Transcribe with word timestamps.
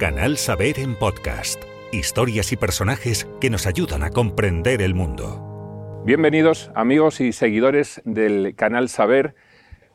Canal 0.00 0.38
Saber 0.38 0.78
en 0.78 0.94
podcast. 0.94 1.62
Historias 1.92 2.52
y 2.52 2.56
personajes 2.56 3.28
que 3.38 3.50
nos 3.50 3.66
ayudan 3.66 4.02
a 4.02 4.08
comprender 4.08 4.80
el 4.80 4.94
mundo. 4.94 6.02
Bienvenidos 6.06 6.70
amigos 6.74 7.20
y 7.20 7.32
seguidores 7.32 8.00
del 8.06 8.54
Canal 8.56 8.88
Saber. 8.88 9.34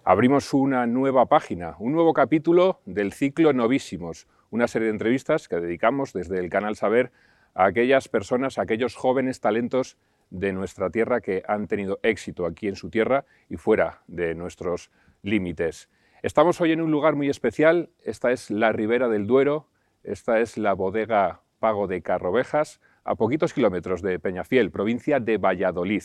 Abrimos 0.04 0.54
una 0.54 0.86
nueva 0.86 1.26
página, 1.26 1.76
un 1.80 1.94
nuevo 1.94 2.14
capítulo 2.14 2.82
del 2.86 3.14
ciclo 3.14 3.52
Novísimos, 3.52 4.28
una 4.52 4.68
serie 4.68 4.90
de 4.90 4.94
entrevistas 4.94 5.48
que 5.48 5.56
dedicamos 5.56 6.14
desde 6.14 6.38
el 6.38 6.52
Canal 6.52 6.76
Saber 6.76 7.12
a 7.56 7.66
aquellas 7.66 8.08
personas, 8.08 8.60
a 8.60 8.62
aquellos 8.62 8.94
jóvenes 8.94 9.42
talentos 9.42 9.98
de 10.30 10.54
nuestra 10.54 10.92
tierra 10.92 11.20
que 11.20 11.42
han 11.48 11.66
tenido 11.66 12.00
éxito 12.04 12.46
aquí 12.46 12.68
en 12.68 12.76
su 12.76 12.92
tierra 12.92 13.26
y 13.50 13.58
fuera 13.58 14.04
de 14.06 14.36
nuestros 14.36 14.92
límites. 15.24 15.90
Estamos 16.22 16.62
hoy 16.62 16.74
en 16.74 16.82
un 16.82 16.92
lugar 16.92 17.16
muy 17.16 17.28
especial, 17.28 17.90
esta 18.04 18.32
es 18.32 18.52
la 18.52 18.72
Ribera 18.72 19.10
del 19.10 19.26
Duero, 19.26 19.68
esta 20.06 20.40
es 20.40 20.58
la 20.58 20.74
bodega 20.74 21.42
Pago 21.60 21.88
de 21.88 22.02
Carrovejas, 22.02 22.80
a 23.04 23.16
poquitos 23.16 23.54
kilómetros 23.54 24.02
de 24.02 24.20
Peñafiel, 24.20 24.72
provincia 24.72 25.20
de 25.20 25.38
Valladolid. 25.38 26.04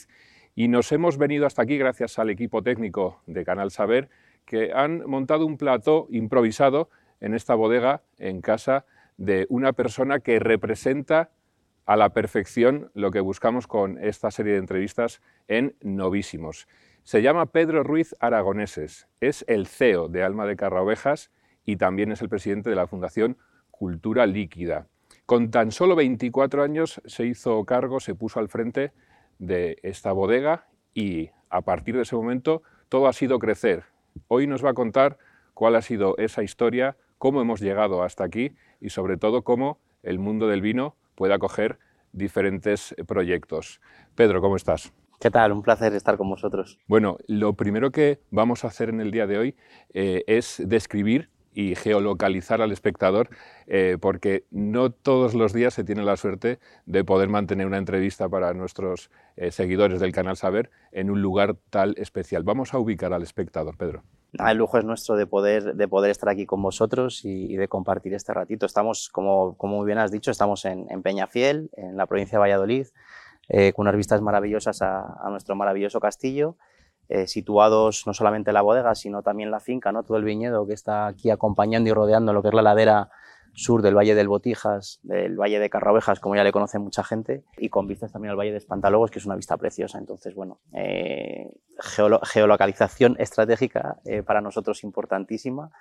Y 0.55 0.69
nos 0.69 0.91
hemos 0.92 1.19
venido 1.19 1.47
hasta 1.47 1.62
aquí 1.62 1.79
gracias 1.79 2.19
al 2.19 2.30
equipo 2.30 2.62
técnico 2.62 3.23
de 3.27 3.45
Canal 3.45 3.70
Saber, 3.70 4.09
que 4.45 4.73
han 4.73 5.05
montado 5.06 5.47
un 5.47 5.56
plató 5.56 6.06
improvisado 6.11 6.91
en 7.20 7.34
esta 7.34 7.55
bodega 7.55 8.02
en 8.19 8.41
casa 8.41 8.87
de 9.16 9.47
una 9.48 9.73
persona 9.73 10.20
que 10.20 10.39
representa 10.39 11.30
a 11.87 11.97
la 11.97 12.11
perfección 12.11 12.91
lo 12.95 13.11
que 13.11 13.20
buscamos 13.20 13.67
con 13.67 13.98
esta 13.98 14.30
serie 14.30 14.53
de 14.53 14.59
entrevistas 14.59 15.20
en 15.48 15.77
Novísimos. 15.83 16.69
Se 17.03 17.23
llama 17.23 17.47
Pedro 17.47 17.83
Ruiz 17.83 18.14
Aragoneses, 18.20 19.09
es 19.20 19.45
el 19.48 19.67
CEO 19.67 20.09
de 20.09 20.23
Alma 20.23 20.47
de 20.47 20.56
Carraovejas 20.56 21.30
y 21.64 21.77
también 21.77 22.12
es 22.12 22.23
el 22.23 22.28
presidente 22.28 22.70
de 22.70 22.77
la 22.77 22.87
Fundación 22.87 23.37
Cultura 23.80 24.27
Líquida. 24.27 24.89
Con 25.25 25.51
tan 25.51 25.73
solo 25.73 25.97
24 25.97 26.62
años 26.62 27.01
se 27.07 27.25
hizo 27.25 27.64
cargo, 27.64 27.98
se 27.98 28.14
puso 28.14 28.39
al 28.39 28.50
frente 28.50 28.92
de 29.39 29.78
esta 29.83 30.12
bodega 30.12 30.67
y 30.92 31.31
a 31.48 31.62
partir 31.62 31.97
de 31.97 32.03
ese 32.03 32.14
momento 32.14 32.62
todo 32.91 33.06
ha 33.08 33.14
sido 33.14 33.39
crecer. 33.39 33.84
Hoy 34.28 34.47
nos 34.47 34.62
va 34.62 34.69
a 34.69 34.75
contar 34.75 35.17
cuál 35.55 35.77
ha 35.77 35.81
sido 35.81 36.14
esa 36.19 36.42
historia, 36.42 36.98
cómo 37.17 37.41
hemos 37.41 37.61
llegado 37.61 38.03
hasta 38.03 38.23
aquí 38.23 38.53
y 38.83 38.91
sobre 38.91 39.17
todo 39.17 39.45
cómo 39.45 39.78
el 40.03 40.19
mundo 40.19 40.47
del 40.47 40.61
vino 40.61 40.97
puede 41.14 41.33
acoger 41.33 41.78
diferentes 42.12 42.95
proyectos. 43.08 43.81
Pedro, 44.14 44.42
¿cómo 44.42 44.56
estás? 44.56 44.92
¿Qué 45.19 45.31
tal? 45.31 45.53
Un 45.53 45.62
placer 45.62 45.95
estar 45.95 46.19
con 46.19 46.28
vosotros. 46.28 46.78
Bueno, 46.86 47.17
lo 47.28 47.55
primero 47.55 47.91
que 47.91 48.20
vamos 48.31 48.62
a 48.62 48.69
hacer 48.69 48.91
en 48.91 49.01
el 49.01 49.11
día 49.11 49.27
de 49.27 49.39
hoy 49.39 49.56
eh, 49.95 50.23
es 50.27 50.62
describir 50.67 51.31
y 51.53 51.75
geolocalizar 51.75 52.62
al 52.62 52.73
espectador, 52.73 53.29
eh, 53.67 53.98
porque 54.01 54.45
no 54.51 54.91
todos 54.91 55.34
los 55.34 55.53
días 55.53 55.75
se 55.75 55.84
tiene 55.84 56.03
la 56.03 56.17
suerte 56.17 56.59
de 56.87 57.05
poder 57.05 57.29
mantener 57.29 57.67
una 57.67 57.79
entrevista 57.79 58.29
para 58.29 58.55
nuestros 58.55 59.11
eh, 59.37 59.51
seguidores 59.51 60.01
del 60.01 60.12
canal 60.12 60.37
Saber 60.37 60.70
en 60.92 61.11
un 61.11 61.23
lugar 61.23 61.57
tal 61.70 61.95
especial. 61.98 62.42
Vamos 62.42 62.73
a 62.75 62.79
ubicar 62.79 63.12
al 63.12 63.23
espectador, 63.23 63.77
Pedro. 63.77 64.03
el 64.33 64.57
lujo 64.59 64.79
es 64.79 64.84
nuestro 64.84 65.17
de 65.17 65.27
poder, 65.27 65.75
de 65.75 65.89
poder 65.89 66.11
estar 66.11 66.29
aquí 66.29 66.47
con 66.47 66.62
vosotros 66.62 67.25
y, 67.25 67.57
de 67.57 67.69
compartir 67.69 68.14
este 68.14 68.33
ratito. 68.33 68.67
Estamos, 68.67 69.09
como, 69.09 69.57
como 69.57 69.79
muy 69.79 69.87
bien 69.87 69.98
has 69.98 70.12
dicho, 70.12 70.31
estamos 70.31 70.64
en, 70.64 70.87
en 70.91 71.03
Peñafiel, 71.03 71.70
en 71.77 71.97
la 71.97 72.07
provincia 72.07 72.39
de 72.39 72.41
Valladolid, 72.41 72.87
eh, 73.53 73.73
con 73.73 73.83
unas 73.83 73.97
vistas 73.97 74.20
maravillosas 74.23 74.81
a, 74.81 75.29
nuestro 75.29 75.57
maravilloso 75.57 75.98
castillo, 75.98 76.57
eh, 77.12 77.27
situados 77.27 78.06
no 78.06 78.14
solamente 78.14 78.50
en 78.50 78.55
la 78.55 78.62
bodega, 78.62 78.94
sino 78.94 79.20
también 79.22 79.50
la 79.50 79.58
finca, 79.58 79.91
¿no? 79.91 80.05
todo 80.05 80.16
el 80.16 80.22
viñedo 80.22 80.64
que 80.64 80.75
está 80.75 81.08
aquí 81.08 81.30
acompañando 81.30 81.91
y 81.91 81.92
rodeando 81.92 82.33
lo 82.33 82.41
que 82.41 82.48
es 82.48 82.55
la 82.55 82.62
ladera 82.62 83.11
sur 83.52 83.83
del 83.83 83.97
Valle 83.97 84.14
del 84.14 84.28
Botijas, 84.28 85.00
del 85.02 85.36
Valle 85.36 85.58
de 85.58 85.69
Carraovejas, 85.69 86.20
como 86.20 86.36
ya 86.36 86.44
le 86.44 86.52
conoce 86.52 86.78
mucha 86.78 87.02
gente, 87.02 87.42
y 87.58 87.69
con 87.69 87.89
vistas 87.89 88.12
también 88.12 88.30
al 88.30 88.39
Valle 88.39 88.52
de 88.52 88.58
Espantalogos, 88.58 89.11
que 89.11 89.19
es 89.19 89.27
una 89.27 89.34
vista 89.34 89.56
preciosa. 89.56 89.98
Entonces, 89.98 90.36
bueno, 90.36 90.61
eh, 90.72 91.51
geolocalización 92.33 93.17
estratégica 93.18 93.96
para 94.24 94.40
nosotros 94.40 94.85
importantísima 94.85 95.73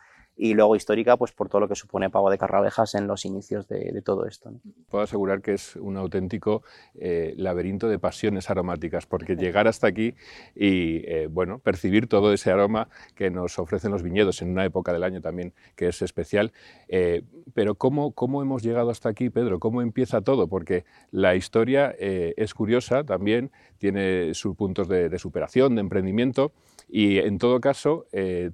y 0.42 0.54
luego 0.54 0.78
histórica 0.78 1.18
pues 1.18 1.34
por 1.34 1.50
todo 1.50 1.60
lo 1.60 1.68
que 1.68 1.76
supone 1.76 2.10
Pago 2.10 2.30
de 2.30 2.38
Carrabejas 2.38 2.96
en 2.96 3.08
los 3.08 3.26
inicios 3.26 3.68
de, 3.68 4.02
todo 4.02 4.26
esto. 4.26 4.54
Puedo 4.90 5.04
asegurar 5.04 5.42
que 5.42 5.54
es 5.54 5.76
un 5.76 5.98
auténtico 5.98 6.64
eh, 6.96 7.34
laberinto 7.36 7.90
de 7.90 8.00
pasiones 8.00 8.50
aromáticas, 8.50 9.06
porque 9.06 9.36
llegar 9.36 9.68
hasta 9.68 9.88
aquí 9.88 10.16
y 10.56 11.02
eh, 11.06 11.28
bueno, 11.30 11.60
percibir 11.60 12.08
todo 12.08 12.32
ese 12.32 12.52
aroma 12.52 12.88
que 13.16 13.30
nos 13.30 13.60
ofrecen 13.60 13.92
los 13.92 14.02
viñedos 14.02 14.42
en 14.42 14.52
una 14.52 14.64
época 14.64 14.94
del 14.94 15.04
año 15.04 15.20
también 15.20 15.54
que 15.76 15.90
es 15.90 16.02
especial. 16.02 16.54
Eh, 16.88 17.24
pero 17.54 17.76
¿cómo, 17.76 18.14
¿cómo 18.14 18.42
hemos 18.42 18.64
llegado 18.64 18.92
hasta 18.92 19.10
aquí, 19.10 19.30
Pedro? 19.30 19.60
¿Cómo 19.60 19.82
empieza 19.82 20.22
todo? 20.22 20.48
Porque 20.48 20.86
la 21.12 21.36
historia 21.36 21.94
es 22.00 22.54
curiosa 22.54 23.04
también, 23.04 23.52
tiene 23.78 24.34
sus 24.34 24.56
puntos 24.56 24.88
de, 24.88 25.10
de 25.10 25.20
superación, 25.20 25.76
de 25.76 25.82
emprendimiento, 25.82 26.54
y 26.88 27.18
en 27.18 27.40
todo 27.40 27.60
caso 27.60 28.06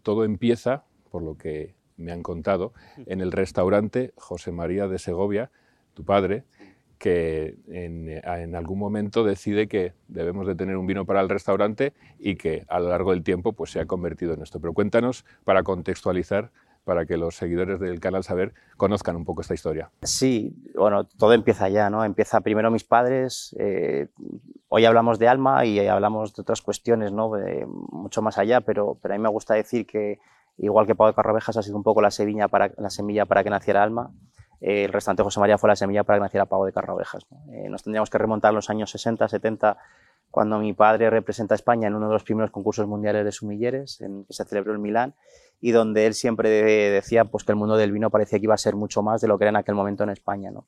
todo 0.01 0.23
empieza 0.23 0.83
por 1.15 1.23
lo 1.23 1.37
que 1.37 1.75
me 1.95 2.11
han 2.11 2.21
contado, 2.21 2.73
en 3.05 3.21
el 3.21 3.31
restaurante 3.31 4.11
José 4.17 4.51
María 4.51 4.89
de 4.89 4.99
Segovia, 4.99 5.49
tu 5.93 6.03
padre, 6.03 6.43
que 6.97 7.55
en, 7.69 8.53
algún 8.53 8.79
momento 8.79 9.23
decide 9.23 9.69
que 9.69 9.93
debemos 10.09 10.45
de 10.45 10.55
tener 10.55 10.75
un 10.75 10.85
vino 10.85 11.05
para 11.05 11.21
el 11.21 11.29
restaurante 11.29 11.93
y 12.19 12.35
que 12.35 12.65
a 12.67 12.81
lo 12.81 12.89
largo 12.89 13.11
del 13.11 13.23
tiempo 13.23 13.53
pues, 13.53 13.71
se 13.71 13.79
ha 13.79 13.85
convertido 13.85 14.33
en 14.33 14.41
esto. 14.41 14.59
Pero 14.59 14.73
cuéntanos 14.73 15.23
para 15.45 15.63
contextualizar 15.63 16.51
para 16.83 17.05
que 17.05 17.15
los 17.15 17.37
seguidores 17.37 17.79
del 17.79 18.01
canal 18.01 18.25
Saber 18.25 18.53
conozcan 18.75 19.15
un 19.15 19.23
poco 19.23 19.39
esta 19.39 19.53
historia. 19.53 19.89
Sí, 20.01 20.53
bueno, 20.75 21.05
todo 21.05 21.31
empieza 21.31 21.69
ya, 21.69 21.89
¿no? 21.89 22.03
Empieza 22.03 22.41
primero 22.41 22.71
mis 22.71 22.83
padres. 22.83 23.55
Eh, 23.57 24.09
hoy 24.67 24.83
hablamos 24.83 25.17
de 25.17 25.29
alma 25.29 25.65
y 25.65 25.79
hablamos 25.79 26.35
de 26.35 26.41
otras 26.41 26.61
cuestiones, 26.61 27.13
¿no? 27.13 27.31
mucho 27.89 28.21
más 28.21 28.37
allá, 28.37 28.59
pero, 28.59 28.97
pero 29.01 29.13
a 29.13 29.17
mí 29.17 29.23
me 29.23 29.29
gusta 29.29 29.53
decir 29.53 29.87
que 29.87 30.19
Igual 30.57 30.87
que 30.87 30.95
Pau 30.95 31.07
de 31.07 31.13
Carrovejas 31.13 31.57
ha 31.57 31.61
sido 31.61 31.77
un 31.77 31.83
poco 31.83 32.01
la, 32.01 32.11
semilla 32.11 32.47
para, 32.47 32.71
la 32.77 32.89
semilla 32.89 33.25
para 33.25 33.43
que 33.43 33.49
naciera 33.49 33.83
Alma, 33.83 34.11
eh, 34.61 34.85
el 34.85 34.93
restaurante 34.93 35.23
José 35.23 35.39
María 35.39 35.57
fue 35.57 35.69
la 35.69 35.75
semilla 35.75 36.03
para 36.03 36.19
que 36.19 36.23
naciera 36.23 36.45
Pau 36.45 36.63
de 36.65 36.71
Carrovejas. 36.71 37.25
Eh, 37.49 37.67
nos 37.69 37.83
tendríamos 37.83 38.09
que 38.09 38.17
remontar 38.17 38.49
a 38.49 38.53
los 38.53 38.69
años 38.69 38.89
60, 38.91 39.27
70, 39.27 39.77
cuando 40.31 40.59
mi 40.59 40.73
padre 40.73 41.09
representa 41.09 41.53
a 41.53 41.57
España 41.57 41.87
en 41.87 41.95
uno 41.95 42.07
de 42.07 42.13
los 42.13 42.23
primeros 42.23 42.51
concursos 42.51 42.87
mundiales 42.87 43.25
de 43.25 43.31
sumilleres, 43.31 44.01
en, 44.01 44.25
que 44.25 44.33
se 44.33 44.45
celebró 44.45 44.73
en 44.73 44.81
Milán, 44.81 45.13
y 45.61 45.71
donde 45.71 46.05
él 46.05 46.13
siempre 46.13 46.49
decía 46.49 47.25
pues, 47.25 47.43
que 47.43 47.51
el 47.51 47.57
mundo 47.57 47.77
del 47.77 47.91
vino 47.91 48.09
parecía 48.09 48.39
que 48.39 48.45
iba 48.45 48.53
a 48.53 48.57
ser 48.57 48.75
mucho 48.75 49.01
más 49.01 49.21
de 49.21 49.27
lo 49.27 49.37
que 49.37 49.45
era 49.45 49.49
en 49.49 49.55
aquel 49.57 49.75
momento 49.75 50.03
en 50.03 50.09
España. 50.09 50.51
¿no? 50.51 50.67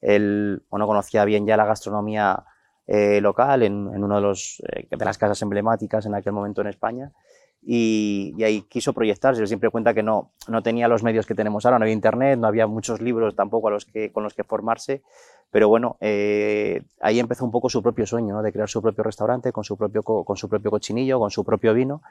Él 0.00 0.62
bueno, 0.70 0.86
conocía 0.86 1.24
bien 1.24 1.46
ya 1.46 1.56
la 1.56 1.66
gastronomía 1.66 2.44
eh, 2.86 3.20
local 3.20 3.62
en, 3.62 3.90
en 3.94 4.02
una 4.04 4.16
de, 4.16 4.22
los, 4.22 4.62
de 4.90 5.04
las 5.04 5.18
casas 5.18 5.40
emblemáticas 5.42 6.06
en 6.06 6.14
aquel 6.14 6.32
momento 6.32 6.60
en 6.62 6.68
España 6.68 7.12
y, 7.62 8.34
ahí 8.42 8.62
quiso 8.62 8.92
proyectarse. 8.92 9.40
Él 9.40 9.48
siempre 9.48 9.70
cuenta 9.70 9.94
que 9.94 10.02
no, 10.02 10.32
no 10.48 10.62
tenía 10.62 10.88
los 10.88 11.02
medios 11.02 11.26
que 11.26 11.34
tenemos 11.34 11.64
ahora, 11.64 11.78
no 11.78 11.84
había 11.84 11.94
internet, 11.94 12.38
no 12.38 12.46
había 12.46 12.66
muchos 12.66 13.00
libros 13.00 13.36
tampoco 13.36 13.68
a 13.68 13.70
los 13.70 13.84
que, 13.84 14.10
con 14.12 14.24
los 14.24 14.34
que 14.34 14.44
formarse, 14.44 15.02
pero 15.50 15.68
bueno, 15.68 15.96
eh, 16.00 16.82
ahí 17.00 17.20
empezó 17.20 17.44
un 17.44 17.50
poco 17.50 17.68
su 17.68 17.82
propio 17.82 18.06
sueño, 18.06 18.34
¿no? 18.34 18.42
de 18.42 18.52
crear 18.52 18.68
su 18.68 18.82
propio 18.82 19.04
restaurante 19.04 19.52
con 19.52 19.64
su 19.64 19.76
propio, 19.76 20.02
con 20.02 20.36
su 20.36 20.48
propio 20.48 20.70
cochinillo, 20.70 21.18
con 21.18 21.30
su 21.30 21.44
propio 21.44 21.74
vino. 21.74 22.02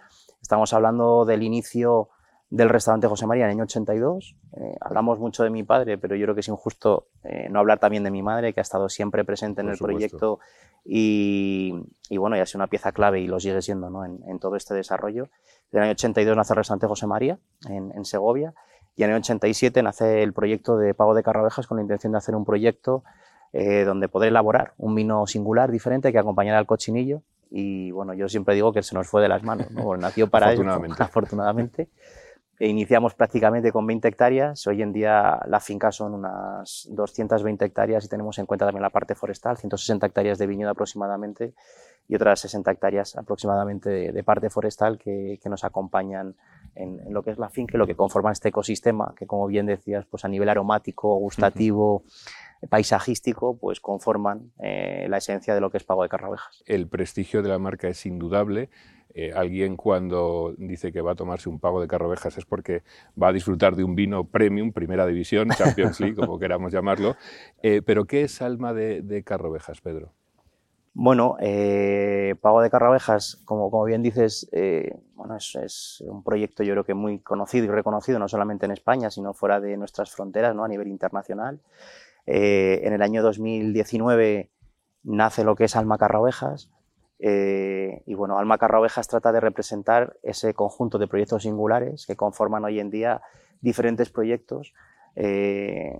Estamos 0.41 0.73
hablando 0.73 1.25
del 1.25 1.43
inicio 1.43 2.09
del 2.51 2.67
restaurante 2.67 3.07
José 3.07 3.25
María 3.25 3.45
en 3.45 3.51
el 3.51 3.55
año 3.55 3.63
82. 3.63 4.35
Eh, 4.57 4.75
hablamos 4.81 5.19
mucho 5.19 5.43
de 5.43 5.49
mi 5.49 5.63
padre, 5.63 5.97
pero 5.97 6.15
yo 6.17 6.25
creo 6.25 6.35
que 6.35 6.41
es 6.41 6.47
injusto 6.49 7.07
eh, 7.23 7.47
no 7.49 7.59
hablar 7.59 7.79
también 7.79 8.03
de 8.03 8.11
mi 8.11 8.21
madre, 8.21 8.53
que 8.53 8.59
ha 8.59 8.61
estado 8.61 8.89
siempre 8.89 9.23
presente 9.23 9.61
en 9.61 9.69
el 9.69 9.77
proyecto 9.77 10.39
y, 10.83 11.71
bueno, 12.17 12.35
ya 12.35 12.43
ha 12.43 12.45
sido 12.45 12.59
una 12.59 12.67
pieza 12.67 12.91
clave 12.91 13.21
y 13.21 13.27
lo 13.27 13.39
sigue 13.39 13.61
siendo 13.61 13.89
¿no? 13.89 14.03
en, 14.03 14.39
todo 14.39 14.57
este 14.57 14.73
desarrollo. 14.73 15.29
En 15.71 15.79
el 15.79 15.83
año 15.83 15.91
82 15.91 16.35
nace 16.35 16.53
el 16.53 16.57
restaurante 16.57 16.87
José 16.87 17.07
María 17.07 17.39
en, 17.69 18.03
Segovia 18.03 18.53
y 18.97 19.03
en 19.03 19.11
el 19.11 19.15
año 19.15 19.21
87 19.21 19.81
nace 19.81 20.21
el 20.21 20.33
proyecto 20.33 20.75
de 20.75 20.93
Pago 20.93 21.15
de 21.15 21.23
Carrabejas 21.23 21.67
con 21.67 21.77
la 21.77 21.83
intención 21.83 22.11
de 22.11 22.17
hacer 22.17 22.35
un 22.35 22.43
proyecto 22.43 23.05
eh, 23.53 23.85
donde 23.85 24.09
poder 24.09 24.27
elaborar 24.27 24.73
un 24.77 24.93
vino 24.93 25.25
singular, 25.25 25.71
diferente, 25.71 26.11
que 26.11 26.19
acompañara 26.19 26.57
al 26.57 26.65
cochinillo. 26.65 27.21
Y 27.49 27.91
bueno, 27.91 28.13
yo 28.13 28.27
siempre 28.27 28.55
digo 28.55 28.73
que 28.73 28.83
se 28.83 28.93
nos 28.93 29.07
fue 29.07 29.21
de 29.21 29.29
las 29.29 29.43
manos, 29.43 29.71
¿no? 29.71 29.95
nació 29.95 30.29
para 30.29 30.51
eso, 30.51 30.63
afortunadamente. 30.99 31.87
E 32.61 32.67
iniciamos 32.67 33.15
prácticamente 33.15 33.71
con 33.71 33.87
20 33.87 34.07
hectáreas. 34.07 34.67
Hoy 34.67 34.83
en 34.83 34.93
día 34.93 35.39
la 35.47 35.59
finca 35.59 35.91
son 35.91 36.13
unas 36.13 36.87
220 36.91 37.65
hectáreas 37.65 38.05
y 38.05 38.07
tenemos 38.07 38.37
en 38.37 38.45
cuenta 38.45 38.67
también 38.67 38.83
la 38.83 38.91
parte 38.91 39.15
forestal, 39.15 39.57
160 39.57 40.05
hectáreas 40.05 40.37
de 40.37 40.45
viñedo 40.45 40.69
aproximadamente 40.69 41.55
y 42.07 42.13
otras 42.13 42.39
60 42.41 42.69
hectáreas 42.69 43.15
aproximadamente 43.15 44.11
de, 44.11 44.23
parte 44.23 44.51
forestal 44.51 44.99
que, 44.99 45.39
nos 45.45 45.63
acompañan 45.63 46.35
en, 46.75 47.11
lo 47.11 47.23
que 47.23 47.31
es 47.31 47.39
la 47.39 47.49
finca 47.49 47.79
lo 47.79 47.87
que 47.87 47.95
conforma 47.95 48.31
este 48.31 48.49
ecosistema 48.49 49.15
que, 49.17 49.25
como 49.25 49.47
bien 49.47 49.65
decías, 49.65 50.05
pues 50.05 50.23
a 50.23 50.27
nivel 50.27 50.47
aromático, 50.47 51.15
gustativo, 51.15 52.03
paisajístico, 52.69 53.57
pues 53.57 53.79
conforman 53.79 54.51
eh, 54.59 55.07
la 55.09 55.17
esencia 55.17 55.55
de 55.55 55.61
lo 55.61 55.71
que 55.71 55.77
es 55.77 55.83
Pago 55.83 56.03
de 56.03 56.09
Carrabejas. 56.09 56.63
El 56.67 56.87
prestigio 56.87 57.41
de 57.41 57.49
la 57.49 57.57
marca 57.57 57.87
es 57.87 58.05
indudable. 58.05 58.69
Eh, 59.13 59.31
alguien 59.35 59.75
cuando 59.75 60.53
dice 60.57 60.91
que 60.91 61.01
va 61.01 61.11
a 61.13 61.15
tomarse 61.15 61.49
un 61.49 61.59
pago 61.59 61.81
de 61.81 61.87
Carrovejas 61.87 62.37
es 62.37 62.45
porque 62.45 62.83
va 63.21 63.29
a 63.29 63.33
disfrutar 63.33 63.75
de 63.75 63.83
un 63.83 63.95
vino 63.95 64.25
premium, 64.25 64.71
primera 64.71 65.05
división, 65.05 65.49
Champions 65.49 65.99
League, 65.99 66.15
como 66.15 66.39
queramos 66.39 66.71
llamarlo. 66.71 67.15
Eh, 67.63 67.81
pero 67.85 68.05
¿qué 68.05 68.23
es 68.23 68.41
alma 68.41 68.73
de, 68.73 69.01
de 69.01 69.23
Carrovejas, 69.23 69.81
Pedro? 69.81 70.13
Bueno, 70.93 71.37
eh, 71.39 72.35
Pago 72.41 72.61
de 72.61 72.69
Carrabejas, 72.69 73.41
como, 73.45 73.71
como 73.71 73.85
bien 73.85 74.03
dices, 74.03 74.49
eh, 74.51 74.93
bueno, 75.15 75.37
es, 75.37 76.03
un 76.05 76.21
proyecto 76.21 76.63
yo 76.63 76.73
creo 76.73 76.83
que 76.83 76.93
muy 76.93 77.19
conocido 77.19 77.65
y 77.65 77.69
reconocido, 77.69 78.19
no 78.19 78.27
solamente 78.27 78.65
en 78.65 78.73
España, 78.73 79.09
sino 79.09 79.33
fuera 79.33 79.61
de 79.61 79.77
nuestras 79.77 80.11
fronteras, 80.11 80.53
¿no? 80.53 80.65
a 80.65 80.67
nivel 80.67 80.89
internacional. 80.89 81.61
Eh, 82.25 82.81
en 82.83 82.93
el 82.93 83.01
año 83.01 83.23
2019 83.23 84.51
nace 85.03 85.43
lo 85.45 85.55
que 85.55 85.63
es 85.63 85.75
Alma 85.77 85.97
Carrabejas, 85.97 86.69
y 87.23 88.13
bueno, 88.15 88.39
Alma 88.39 88.57
Carrabejas 88.57 89.07
trata 89.07 89.31
de 89.31 89.39
representar 89.39 90.17
ese 90.23 90.53
conjunto 90.53 90.97
de 90.97 91.07
proyectos 91.07 91.43
singulares 91.43 92.07
que 92.07 92.15
conforman 92.15 92.65
hoy 92.65 92.79
en 92.79 92.89
día 92.89 93.21
diferentes 93.61 94.09
proyectos 94.09 94.73
eh, 95.15 95.99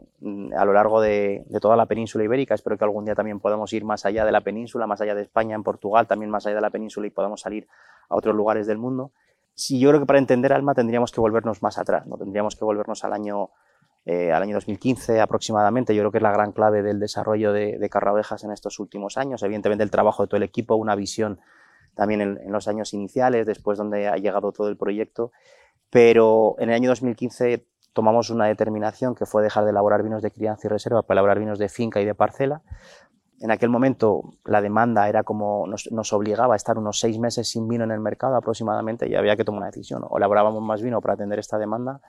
a 0.55 0.65
lo 0.65 0.73
largo 0.73 1.01
de, 1.01 1.43
toda 1.61 1.75
la 1.75 1.85
península 1.85 2.23
ibérica. 2.23 2.55
Espero 2.55 2.77
que 2.77 2.85
algún 2.85 3.05
día 3.05 3.15
también 3.15 3.39
podamos 3.39 3.73
ir 3.73 3.83
más 3.83 4.05
allá 4.05 4.25
de 4.25 4.31
la 4.31 4.41
península, 4.41 4.87
más 4.87 5.01
allá 5.01 5.15
de 5.15 5.21
España, 5.21 5.55
en 5.55 5.63
Portugal, 5.63 6.07
también 6.07 6.31
más 6.31 6.45
allá 6.45 6.55
de 6.55 6.61
la 6.61 6.69
península 6.69 7.07
y 7.07 7.11
podamos 7.11 7.41
salir 7.41 7.67
a 8.09 8.15
otros 8.15 8.35
lugares 8.35 8.67
del 8.67 8.77
mundo. 8.77 9.11
Si 9.53 9.79
yo 9.79 9.89
creo 9.89 9.99
que 9.99 10.05
para 10.05 10.19
entender 10.19 10.53
Alma 10.53 10.73
tendríamos 10.73 11.11
que 11.11 11.19
volvernos 11.19 11.61
más 11.61 11.77
atrás, 11.77 12.07
¿no? 12.07 12.17
tendríamos 12.17 12.55
que 12.55 12.63
volvernos 12.63 13.03
al 13.03 13.13
año, 13.13 13.49
eh, 14.05 14.31
al 14.31 14.43
año 14.43 14.55
2015 14.55 15.19
aproximadamente. 15.19 15.95
Yo 15.95 16.01
creo 16.01 16.11
que 16.11 16.17
es 16.17 16.23
la 16.23 16.31
gran 16.31 16.51
clave 16.51 16.81
del 16.81 16.99
desarrollo 16.99 17.53
de, 17.53 17.77
de 17.77 17.89
Carrabejas 17.89 18.43
en 18.43 18.51
estos 18.51 18.79
últimos 18.79 19.17
años. 19.17 19.43
Evidentemente 19.43 19.83
el 19.83 19.91
trabajo 19.91 20.23
de 20.23 20.27
todo 20.27 20.37
el 20.37 20.43
equipo, 20.43 20.75
una 20.75 20.95
visión 20.95 21.39
también 21.95 22.21
en, 22.21 22.51
los 22.51 22.67
años 22.67 22.93
iniciales, 22.93 23.45
después 23.45 23.77
donde 23.77 24.07
ha 24.07 24.15
llegado 24.15 24.51
todo 24.51 24.69
el 24.69 24.77
proyecto. 24.77 25.31
Pero 25.89 26.55
en 26.59 26.69
el 26.69 26.75
año 26.75 26.89
2015 26.89 27.67
tomamos 27.93 28.29
una 28.29 28.45
determinación 28.45 29.15
que 29.15 29.25
fue 29.25 29.43
dejar 29.43 29.65
de 29.65 29.71
elaborar 29.71 30.03
vinos 30.03 30.21
de 30.21 30.31
crianza 30.31 30.67
y 30.67 30.69
reserva 30.69 31.01
para 31.01 31.15
elaborar 31.15 31.39
vinos 31.39 31.59
de 31.59 31.69
finca 31.69 31.99
y 32.01 32.05
de 32.05 32.15
parcela. 32.15 32.61
En 33.41 33.51
aquel 33.51 33.69
momento 33.69 34.21
la 34.45 34.61
demanda 34.61 35.09
era 35.09 35.23
como 35.23 35.67
nos, 35.67 36.13
obligaba 36.13 36.53
a 36.53 36.57
estar 36.57 36.77
unos 36.77 36.99
seis 36.99 37.17
meses 37.17 37.49
sin 37.49 37.67
vino 37.67 37.83
en 37.83 37.91
el 37.91 37.99
mercado 37.99 38.35
aproximadamente 38.35 39.09
y 39.09 39.15
había 39.15 39.35
que 39.35 39.43
tomar 39.43 39.59
una 39.59 39.67
decisión. 39.67 40.03
O 40.07 40.17
elaborábamos 40.17 40.61
más 40.61 40.81
vino 40.81 41.01
para 41.01 41.15
atender 41.15 41.39
esta 41.39 41.57
demanda 41.57 42.01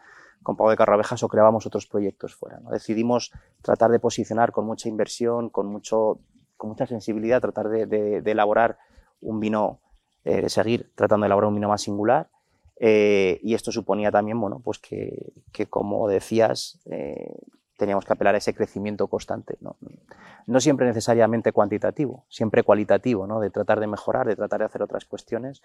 con 0.42 0.56
pago 0.56 0.70
de 0.70 0.76
carrabejas 0.76 1.22
o 1.22 1.28
creábamos 1.28 1.66
otros 1.66 1.86
proyectos 1.86 2.34
fuera. 2.34 2.60
Decidimos 2.70 3.32
tratar 3.62 3.90
de 3.90 3.98
posicionar 3.98 4.52
con 4.52 4.66
mucha 4.66 4.88
inversión, 4.88 5.50
con, 5.50 5.66
mucho, 5.66 6.18
con 6.56 6.70
mucha 6.70 6.86
sensibilidad, 6.86 7.40
tratar 7.40 7.68
de, 7.68 8.22
elaborar 8.24 8.78
un 9.20 9.40
vino, 9.40 9.80
eh, 10.24 10.42
de 10.42 10.48
seguir 10.48 10.92
tratando 10.94 11.24
de 11.24 11.28
elaborar 11.28 11.48
un 11.48 11.54
vino 11.54 11.68
más 11.68 11.82
singular 11.82 12.28
eh, 12.84 13.38
y 13.44 13.54
esto 13.54 13.70
suponía 13.70 14.10
también, 14.10 14.40
bueno, 14.40 14.60
pues 14.62 14.80
que, 14.80 15.32
que 15.52 15.66
como 15.66 16.08
decías, 16.08 16.80
eh, 16.86 17.32
teníamos 17.78 18.04
que 18.04 18.12
apelar 18.12 18.34
a 18.34 18.38
ese 18.38 18.54
crecimiento 18.54 19.06
constante, 19.06 19.56
¿no? 19.60 19.76
no 20.46 20.60
siempre 20.60 20.86
necesariamente 20.86 21.52
cuantitativo, 21.52 22.24
siempre 22.28 22.62
cualitativo, 22.62 23.26
¿no? 23.26 23.40
de 23.40 23.50
tratar 23.50 23.78
de 23.80 23.86
mejorar, 23.86 24.26
de 24.26 24.36
tratar 24.36 24.60
de 24.60 24.66
hacer 24.66 24.82
otras 24.82 25.04
cuestiones. 25.04 25.62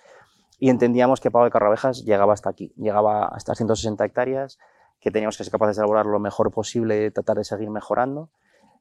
Y 0.59 0.69
entendíamos 0.69 1.21
que 1.21 1.31
Pago 1.31 1.45
de 1.45 1.51
Carrabejas 1.51 2.03
llegaba 2.03 2.33
hasta 2.33 2.49
aquí, 2.49 2.73
llegaba 2.77 3.27
hasta 3.27 3.53
160 3.53 4.03
hectáreas, 4.03 4.57
que 4.99 5.11
teníamos 5.11 5.37
que 5.37 5.43
ser 5.43 5.51
capaces 5.51 5.77
de 5.77 5.81
elaborar 5.81 6.07
lo 6.07 6.19
mejor 6.19 6.51
posible, 6.51 7.11
tratar 7.11 7.37
de 7.37 7.43
seguir 7.43 7.69
mejorando. 7.69 8.29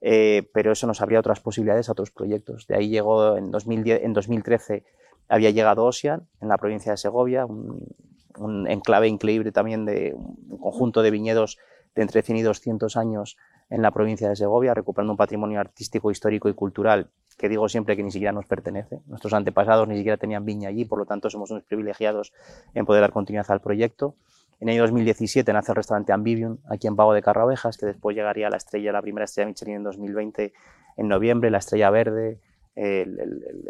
Eh, 0.00 0.48
pero 0.52 0.72
eso 0.72 0.86
nos 0.86 1.00
abría 1.00 1.20
otras 1.20 1.40
posibilidades 1.40 1.88
a 1.88 1.92
otros 1.92 2.10
proyectos. 2.10 2.66
De 2.66 2.76
ahí 2.76 2.88
llegó 2.88 3.36
en, 3.36 3.50
2010, 3.50 4.02
en 4.04 4.12
2013, 4.12 4.84
había 5.28 5.50
llegado 5.50 5.84
Ocean 5.84 6.28
en 6.40 6.48
la 6.48 6.58
provincia 6.58 6.92
de 6.92 6.98
Segovia, 6.98 7.46
un, 7.46 7.94
un 8.38 8.68
enclave 8.68 9.08
increíble 9.08 9.52
también 9.52 9.84
de 9.84 10.14
un 10.14 10.58
conjunto 10.58 11.02
de 11.02 11.10
viñedos 11.10 11.58
de 11.94 12.02
entre 12.02 12.22
100 12.22 12.38
y 12.38 12.42
200 12.42 12.96
años 12.96 13.36
en 13.70 13.82
la 13.82 13.90
provincia 13.90 14.28
de 14.28 14.36
Segovia, 14.36 14.74
recuperando 14.74 15.12
un 15.12 15.16
patrimonio 15.16 15.60
artístico, 15.60 16.10
histórico 16.10 16.48
y 16.48 16.54
cultural 16.54 17.10
que 17.36 17.48
digo 17.48 17.68
siempre 17.68 17.96
que 17.96 18.02
ni 18.02 18.10
siquiera 18.10 18.32
nos 18.32 18.46
pertenece. 18.46 19.00
Nuestros 19.06 19.32
antepasados 19.32 19.86
ni 19.88 19.96
siquiera 19.96 20.16
tenían 20.16 20.44
viña 20.44 20.68
allí, 20.68 20.84
por 20.84 20.98
lo 20.98 21.06
tanto 21.06 21.30
somos 21.30 21.50
unos 21.50 21.64
privilegiados 21.64 22.32
en 22.74 22.86
poder 22.86 23.02
dar 23.02 23.12
continuidad 23.12 23.46
al 23.50 23.60
proyecto. 23.60 24.16
En 24.58 24.68
el 24.68 24.74
año 24.74 24.82
2017 24.82 25.52
nace 25.52 25.72
el 25.72 25.76
restaurante 25.76 26.12
Ambivium 26.12 26.58
aquí 26.70 26.86
en 26.86 26.96
Pago 26.96 27.12
de 27.12 27.22
Carrabejas, 27.22 27.76
que 27.76 27.86
después 27.86 28.16
llegaría 28.16 28.46
a 28.46 28.50
la 28.50 28.56
estrella, 28.56 28.90
la 28.92 29.02
primera 29.02 29.24
estrella 29.24 29.48
Michelin 29.48 29.76
en 29.76 29.82
2020 29.82 30.52
en 30.96 31.08
noviembre, 31.08 31.50
la 31.50 31.58
estrella 31.58 31.90
verde, 31.90 32.40
el, 32.74 33.18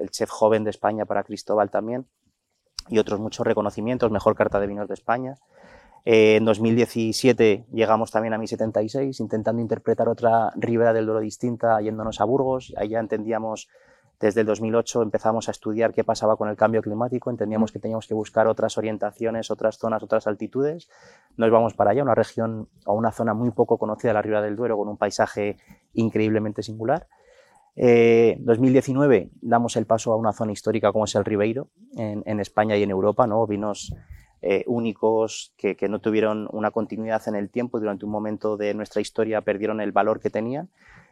el 0.00 0.10
chef 0.10 0.30
joven 0.30 0.62
de 0.62 0.70
España 0.70 1.04
para 1.04 1.24
Cristóbal 1.24 1.70
también 1.70 2.06
y 2.88 2.98
otros 2.98 3.20
muchos 3.20 3.46
reconocimientos, 3.46 4.10
mejor 4.10 4.36
carta 4.36 4.60
de 4.60 4.66
vinos 4.66 4.88
de 4.88 4.94
España. 4.94 5.36
Eh, 6.08 6.36
en 6.36 6.44
2017 6.44 7.66
llegamos 7.72 8.12
también 8.12 8.32
a 8.32 8.38
1076, 8.38 9.18
intentando 9.18 9.60
interpretar 9.60 10.08
otra 10.08 10.52
ribera 10.54 10.92
del 10.92 11.04
Duero 11.04 11.20
distinta, 11.20 11.80
yéndonos 11.80 12.20
a 12.20 12.24
Burgos. 12.24 12.72
Ahí 12.76 12.90
ya 12.90 13.00
entendíamos, 13.00 13.68
desde 14.20 14.42
el 14.42 14.46
2008 14.46 15.02
empezamos 15.02 15.48
a 15.48 15.50
estudiar 15.50 15.92
qué 15.92 16.04
pasaba 16.04 16.36
con 16.36 16.48
el 16.48 16.56
cambio 16.56 16.80
climático, 16.80 17.28
entendíamos 17.28 17.72
que 17.72 17.80
teníamos 17.80 18.06
que 18.06 18.14
buscar 18.14 18.46
otras 18.46 18.78
orientaciones, 18.78 19.50
otras 19.50 19.78
zonas, 19.78 20.00
otras 20.00 20.28
altitudes. 20.28 20.88
Nos 21.36 21.50
vamos 21.50 21.74
para 21.74 21.90
allá, 21.90 22.04
una 22.04 22.14
región 22.14 22.68
o 22.84 22.94
una 22.94 23.10
zona 23.10 23.34
muy 23.34 23.50
poco 23.50 23.76
conocida, 23.76 24.12
la 24.12 24.22
ribera 24.22 24.42
del 24.42 24.54
Duero, 24.54 24.76
con 24.76 24.86
un 24.86 24.96
paisaje 24.96 25.56
increíblemente 25.92 26.62
singular. 26.62 27.08
En 27.74 27.88
eh, 27.88 28.36
2019 28.42 29.30
damos 29.42 29.74
el 29.74 29.86
paso 29.86 30.12
a 30.12 30.16
una 30.16 30.32
zona 30.32 30.52
histórica 30.52 30.92
como 30.92 31.06
es 31.06 31.16
el 31.16 31.24
Ribeiro, 31.24 31.66
en, 31.96 32.38
España 32.38 32.76
y 32.76 32.84
en 32.84 32.92
Europa, 32.92 33.26
¿no? 33.26 33.44
vinos 33.44 33.92
eh, 34.42 34.64
únicos 34.66 35.52
que, 35.56 35.76
no 35.88 35.98
tuvieron 35.98 36.48
una 36.52 36.70
continuidad 36.70 37.26
en 37.28 37.36
el 37.36 37.50
tiempo, 37.50 37.80
durante 37.80 38.04
un 38.04 38.12
momento 38.12 38.56
de 38.56 38.74
nuestra 38.74 39.00
historia 39.00 39.40
perdieron 39.40 39.80
el 39.80 39.92
valor 39.92 40.20
que 40.20 40.30
tenían 40.30 40.68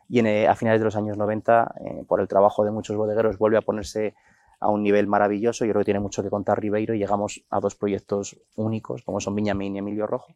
y 0.08 0.20
eh, 0.20 0.46
a 0.46 0.54
finales 0.54 0.80
de 0.80 0.84
los 0.84 0.96
años 0.96 1.16
90, 1.16 1.74
por 2.06 2.20
el 2.20 2.28
trabajo 2.28 2.64
de 2.64 2.70
muchos 2.70 2.96
bodegueros, 2.96 3.38
vuelve 3.38 3.56
a 3.56 3.62
ponerse 3.62 4.14
a 4.60 4.70
un 4.70 4.82
nivel 4.82 5.06
maravilloso. 5.06 5.64
Yo 5.64 5.72
creo 5.72 5.80
que 5.80 5.86
tiene 5.86 6.00
mucho 6.00 6.22
que 6.22 6.30
contar 6.30 6.60
Ribeiro 6.60 6.94
y 6.94 6.98
llegamos 6.98 7.44
a 7.50 7.60
dos 7.60 7.74
proyectos 7.74 8.36
únicos 8.56 9.02
como 9.02 9.20
son 9.20 9.34
Viñamín 9.34 9.76
y 9.76 9.78
Emilio 9.78 10.06
Rojo. 10.06 10.34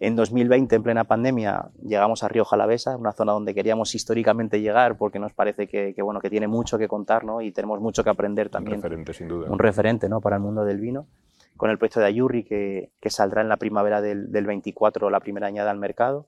En 0.00 0.14
2020, 0.14 0.76
en 0.76 0.82
plena 0.84 1.04
pandemia, 1.04 1.70
llegamos 1.82 2.22
a 2.22 2.28
Río 2.28 2.44
Jalavesa, 2.44 2.96
una 2.96 3.10
zona 3.10 3.32
donde 3.32 3.52
queríamos 3.52 3.96
históricamente 3.96 4.60
llegar 4.60 4.96
porque 4.96 5.18
nos 5.18 5.32
parece 5.32 5.66
que, 5.66 5.92
bueno, 6.00 6.20
que 6.20 6.30
tiene 6.30 6.46
mucho 6.46 6.78
que 6.78 6.86
contar 6.86 7.24
¿no? 7.24 7.40
y 7.40 7.50
tenemos 7.50 7.80
mucho 7.80 8.04
que 8.04 8.10
aprender 8.10 8.48
también. 8.48 8.76
Un 8.76 8.82
referente, 8.82 9.12
sin 9.12 9.26
duda. 9.26 9.50
Un 9.50 9.58
referente 9.58 10.08
¿no? 10.08 10.20
para 10.20 10.36
el 10.36 10.42
mundo 10.42 10.64
del 10.64 10.78
vino. 10.78 11.06
Con 11.58 11.68
el 11.68 11.76
proyecto 11.76 12.00
de 12.00 12.06
Ayurri, 12.06 12.44
que, 12.44 12.90
saldrá 13.10 13.42
en 13.42 13.50
la 13.50 13.58
primavera 13.58 14.00
del, 14.00 14.32
del, 14.32 14.46
24, 14.46 15.10
la 15.10 15.20
primera 15.20 15.48
añada 15.48 15.70
al 15.70 15.78
mercado. 15.78 16.26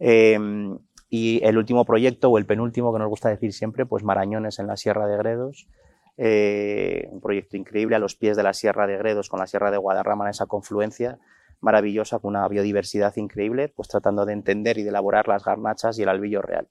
Em, 0.00 0.76
y 1.08 1.40
el 1.44 1.56
último 1.56 1.84
proyecto, 1.84 2.28
o 2.30 2.38
el 2.38 2.46
penúltimo 2.46 2.92
que 2.92 2.98
nos 2.98 3.08
gusta 3.08 3.28
decir 3.28 3.52
siempre, 3.52 3.86
pues 3.86 4.02
Marañones 4.02 4.58
en 4.58 4.66
la 4.66 4.76
Sierra 4.76 5.06
de 5.06 5.16
Gredos. 5.16 5.68
Eh, 6.16 7.08
un 7.10 7.20
proyecto 7.20 7.56
increíble 7.56 7.94
a 7.94 8.00
los 8.00 8.16
pies 8.16 8.36
de 8.36 8.42
la 8.42 8.52
Sierra 8.52 8.88
de 8.88 8.96
Gredos, 8.96 9.28
con 9.28 9.38
la 9.38 9.46
Sierra 9.46 9.70
de 9.70 9.78
Guadarrama 9.78 10.24
en 10.24 10.30
esa 10.30 10.46
confluencia 10.46 11.20
maravillosa 11.62 12.18
con 12.18 12.30
una 12.30 12.46
biodiversidad 12.48 13.16
increíble, 13.16 13.68
pues 13.68 13.88
tratando 13.88 14.26
de 14.26 14.32
entender 14.32 14.78
y 14.78 14.82
de 14.82 14.90
elaborar 14.90 15.28
las 15.28 15.44
garnachas 15.44 15.98
y 15.98 16.02
el 16.02 16.08
albillo 16.08 16.42
real. 16.42 16.68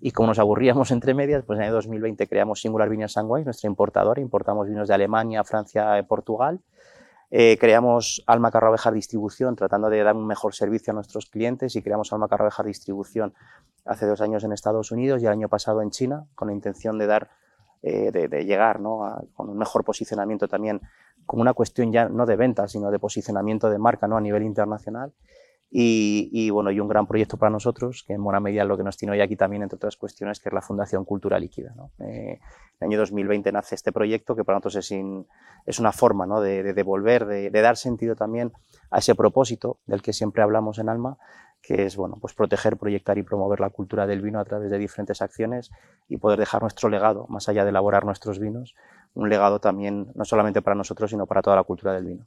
Y 0.00 0.10
como 0.10 0.28
nos 0.28 0.38
aburríamos 0.40 0.90
entre 0.90 1.14
medias, 1.14 1.44
pues 1.44 1.58
en 1.60 1.66
el 1.66 1.72
2020 1.72 2.26
creamos 2.26 2.60
Singular 2.60 2.90
Viñas 2.90 3.12
Sanguay, 3.12 3.44
nuestra 3.44 3.68
importadora, 3.68 4.20
importamos 4.20 4.68
vinos 4.68 4.88
de 4.88 4.94
Alemania, 4.94 5.44
Francia 5.44 5.98
y 5.98 6.02
Portugal. 6.02 6.60
Eh, 7.34 7.56
creamos 7.58 8.22
Alma 8.26 8.50
Carrabejar 8.50 8.92
Distribución, 8.92 9.56
tratando 9.56 9.88
de 9.88 10.02
dar 10.02 10.14
un 10.14 10.26
mejor 10.26 10.54
servicio 10.54 10.90
a 10.90 10.94
nuestros 10.94 11.30
clientes 11.30 11.74
y 11.76 11.80
creamos 11.80 12.12
Alma 12.12 12.28
Carrabejar 12.28 12.66
Distribución 12.66 13.32
hace 13.86 14.04
dos 14.04 14.20
años 14.20 14.44
en 14.44 14.52
Estados 14.52 14.92
Unidos 14.92 15.22
y 15.22 15.24
el 15.24 15.32
año 15.32 15.48
pasado 15.48 15.80
en 15.80 15.90
China, 15.90 16.26
con 16.34 16.48
la 16.48 16.54
intención 16.54 16.98
de 16.98 17.06
dar 17.06 17.30
eh, 17.82 18.12
de, 18.12 18.44
llegar 18.44 18.80
con 18.82 19.48
un 19.48 19.56
mejor 19.56 19.82
posicionamiento 19.82 20.46
también, 20.46 20.82
como 21.24 21.40
una 21.40 21.54
cuestión 21.54 21.90
ya 21.90 22.06
no 22.06 22.26
de 22.26 22.36
venta, 22.36 22.68
sino 22.68 22.90
de 22.90 22.98
posicionamiento 22.98 23.70
de 23.70 23.78
marca 23.78 24.06
¿no? 24.06 24.18
a 24.18 24.20
nivel 24.20 24.42
internacional. 24.42 25.14
Y, 25.74 26.50
bueno, 26.50 26.70
y 26.70 26.80
un 26.80 26.88
gran 26.88 27.06
proyecto 27.06 27.38
para 27.38 27.48
nosotros, 27.48 28.04
que 28.06 28.12
en 28.12 28.22
buena 28.22 28.40
medida 28.40 28.60
es 28.60 28.68
lo 28.68 28.76
que 28.76 28.82
nos 28.82 28.98
tiene 28.98 29.12
hoy 29.12 29.22
aquí 29.22 29.36
también, 29.36 29.62
entre 29.62 29.76
otras 29.76 29.96
cuestiones, 29.96 30.38
que 30.38 30.50
es 30.50 30.52
la 30.52 30.60
Fundación 30.60 31.06
Cultura 31.06 31.38
Líquida. 31.38 31.72
¿no? 31.74 31.92
Eh, 32.06 32.40
el 32.78 32.86
año 32.86 32.98
2020 32.98 33.50
nace 33.52 33.74
este 33.74 33.90
proyecto, 33.90 34.36
que 34.36 34.44
para 34.44 34.58
nosotros 34.58 34.92
es, 35.66 35.78
una 35.78 35.92
forma 35.92 36.26
de, 36.42 36.74
devolver, 36.74 37.24
de, 37.24 37.48
de, 37.48 37.60
dar 37.62 37.78
sentido 37.78 38.14
también 38.14 38.52
a 38.90 38.98
ese 38.98 39.14
propósito 39.14 39.78
del 39.86 40.02
que 40.02 40.12
siempre 40.12 40.42
hablamos 40.42 40.78
en 40.78 40.90
Alma, 40.90 41.16
que 41.62 41.86
es 41.86 41.96
bueno, 41.96 42.18
pues 42.20 42.34
proteger, 42.34 42.76
proyectar 42.76 43.16
y 43.16 43.22
promover 43.22 43.60
la 43.60 43.70
cultura 43.70 44.06
del 44.06 44.20
vino 44.20 44.40
a 44.40 44.44
través 44.44 44.70
de 44.70 44.78
diferentes 44.78 45.22
acciones 45.22 45.70
y 46.06 46.18
poder 46.18 46.38
dejar 46.38 46.60
nuestro 46.60 46.90
legado, 46.90 47.26
más 47.28 47.48
allá 47.48 47.64
de 47.64 47.70
elaborar 47.70 48.04
nuestros 48.04 48.38
vinos, 48.40 48.74
un 49.14 49.30
legado 49.30 49.58
también 49.60 50.12
no 50.14 50.24
solamente 50.26 50.60
para 50.60 50.74
nosotros, 50.74 51.10
sino 51.10 51.26
para 51.26 51.40
toda 51.40 51.56
la 51.56 51.62
cultura 51.62 51.94
del 51.94 52.04
vino. 52.04 52.26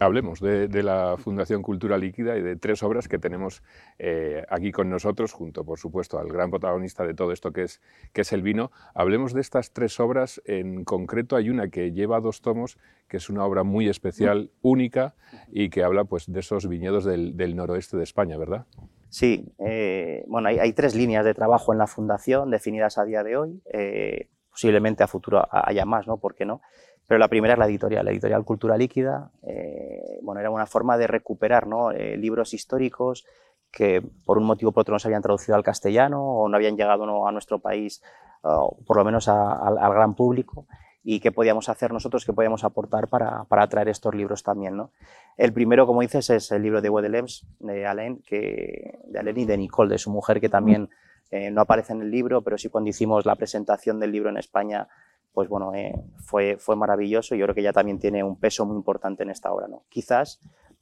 Hablemos 0.00 0.40
de, 0.40 0.82
la 0.82 1.16
Fundación 1.18 1.60
Cultura 1.60 1.98
Líquida 1.98 2.36
y 2.36 2.42
de 2.42 2.54
tres 2.54 2.84
obras 2.84 3.08
que 3.08 3.18
tenemos 3.18 3.64
eh, 3.98 4.44
aquí 4.48 4.70
con 4.70 4.88
nosotros, 4.88 5.32
junto, 5.32 5.64
por 5.64 5.78
supuesto, 5.78 6.20
al 6.20 6.28
gran 6.28 6.50
protagonista 6.50 7.04
de 7.04 7.14
todo 7.14 7.32
esto 7.32 7.52
que 7.52 7.64
es, 7.64 7.80
que 8.12 8.20
es 8.20 8.32
el 8.32 8.42
vino. 8.42 8.70
Hablemos 8.94 9.34
de 9.34 9.40
estas 9.40 9.72
tres 9.72 9.98
obras. 9.98 10.40
En 10.44 10.84
concreto, 10.84 11.34
hay 11.34 11.50
una 11.50 11.68
que 11.68 11.90
lleva 11.90 12.20
dos 12.20 12.42
tomos, 12.42 12.78
que 13.08 13.16
es 13.16 13.28
una 13.28 13.44
obra 13.44 13.64
muy 13.64 13.88
especial, 13.88 14.52
única, 14.62 15.14
y 15.48 15.68
que 15.68 15.82
habla 15.82 16.04
pues, 16.04 16.30
de 16.30 16.38
esos 16.38 16.68
viñedos 16.68 17.04
del, 17.04 17.56
noroeste 17.56 17.96
de 17.96 18.04
España, 18.04 18.38
¿verdad? 18.38 18.66
Sí, 19.08 19.52
eh, 19.58 20.24
bueno, 20.28 20.48
hay, 20.48 20.72
tres 20.74 20.94
líneas 20.94 21.24
de 21.24 21.34
trabajo 21.34 21.72
en 21.72 21.78
la 21.78 21.88
Fundación 21.88 22.50
definidas 22.50 22.98
a 22.98 23.04
día 23.04 23.24
de 23.24 23.36
hoy. 23.36 23.62
Eh, 23.72 24.28
posiblemente 24.58 25.02
a 25.02 25.06
futuro 25.06 25.46
haya 25.50 25.84
más, 25.84 26.06
¿no? 26.06 26.18
¿Por 26.18 26.34
qué 26.34 26.44
no? 26.44 26.60
Pero 27.08 27.18
la 27.18 27.28
primera 27.28 27.54
es 27.54 27.58
la 27.58 27.66
editorial, 27.66 28.04
la 28.04 28.12
editorial 28.12 28.44
Cultura 28.44 28.76
Líquida. 28.76 29.32
Eh, 29.42 30.20
bueno, 30.22 30.40
era 30.40 30.50
una 30.50 30.66
forma 30.66 30.98
de 30.98 31.06
recuperar 31.06 31.66
eh, 31.94 32.16
libros 32.18 32.52
históricos 32.54 33.24
que 33.72 34.02
por 34.24 34.38
un 34.38 34.44
motivo 34.44 34.70
o 34.70 34.72
por 34.72 34.82
otro 34.82 34.94
no 34.94 34.98
se 34.98 35.08
habían 35.08 35.22
traducido 35.22 35.56
al 35.56 35.62
castellano 35.62 36.22
o 36.22 36.48
no 36.48 36.56
habían 36.56 36.76
llegado 36.76 37.26
a 37.26 37.32
nuestro 37.32 37.58
país, 37.58 38.02
por 38.40 38.96
lo 38.96 39.04
menos 39.04 39.28
al 39.28 39.92
gran 39.92 40.14
público, 40.14 40.66
y 41.02 41.20
qué 41.20 41.32
podíamos 41.32 41.68
hacer 41.68 41.92
nosotros, 41.92 42.24
qué 42.24 42.32
podíamos 42.32 42.64
aportar 42.64 43.08
para, 43.08 43.44
para 43.44 43.66
traer 43.68 43.88
estos 43.88 44.14
libros 44.14 44.42
también. 44.42 44.76
¿no? 44.76 44.92
El 45.36 45.52
primero, 45.52 45.86
como 45.86 46.02
dices, 46.02 46.28
es 46.30 46.50
el 46.50 46.62
libro 46.62 46.82
de 46.82 46.90
Wedelems, 46.90 47.46
de 47.60 47.86
Alain, 47.86 48.22
que, 48.26 48.98
de 49.06 49.18
Alain 49.18 49.38
y 49.38 49.44
de 49.44 49.56
Nicole, 49.56 49.90
de 49.90 49.98
su 49.98 50.10
mujer, 50.10 50.40
que 50.40 50.48
también 50.48 50.90
eh, 51.30 51.50
no 51.50 51.62
aparece 51.62 51.92
en 51.92 52.02
el 52.02 52.10
libro, 52.10 52.42
pero 52.42 52.58
sí 52.58 52.68
cuando 52.68 52.90
hicimos 52.90 53.26
la 53.26 53.36
presentación 53.36 54.00
del 54.00 54.12
libro 54.12 54.30
en 54.30 54.38
España 54.38 54.88
pues 55.32 55.48
bueno, 55.48 55.74
eh, 55.74 55.94
fue, 56.18 56.56
fue 56.58 56.76
maravilloso 56.76 57.34
y 57.34 57.38
yo 57.38 57.46
creo 57.46 57.54
que 57.54 57.62
ya 57.62 57.72
también 57.72 57.98
tiene 57.98 58.24
un 58.24 58.36
peso 58.36 58.66
muy 58.66 58.76
importante 58.76 59.22
en 59.22 59.30
esta 59.30 59.52
obra. 59.52 59.68
¿no? 59.68 59.84
Quizás 59.88 60.40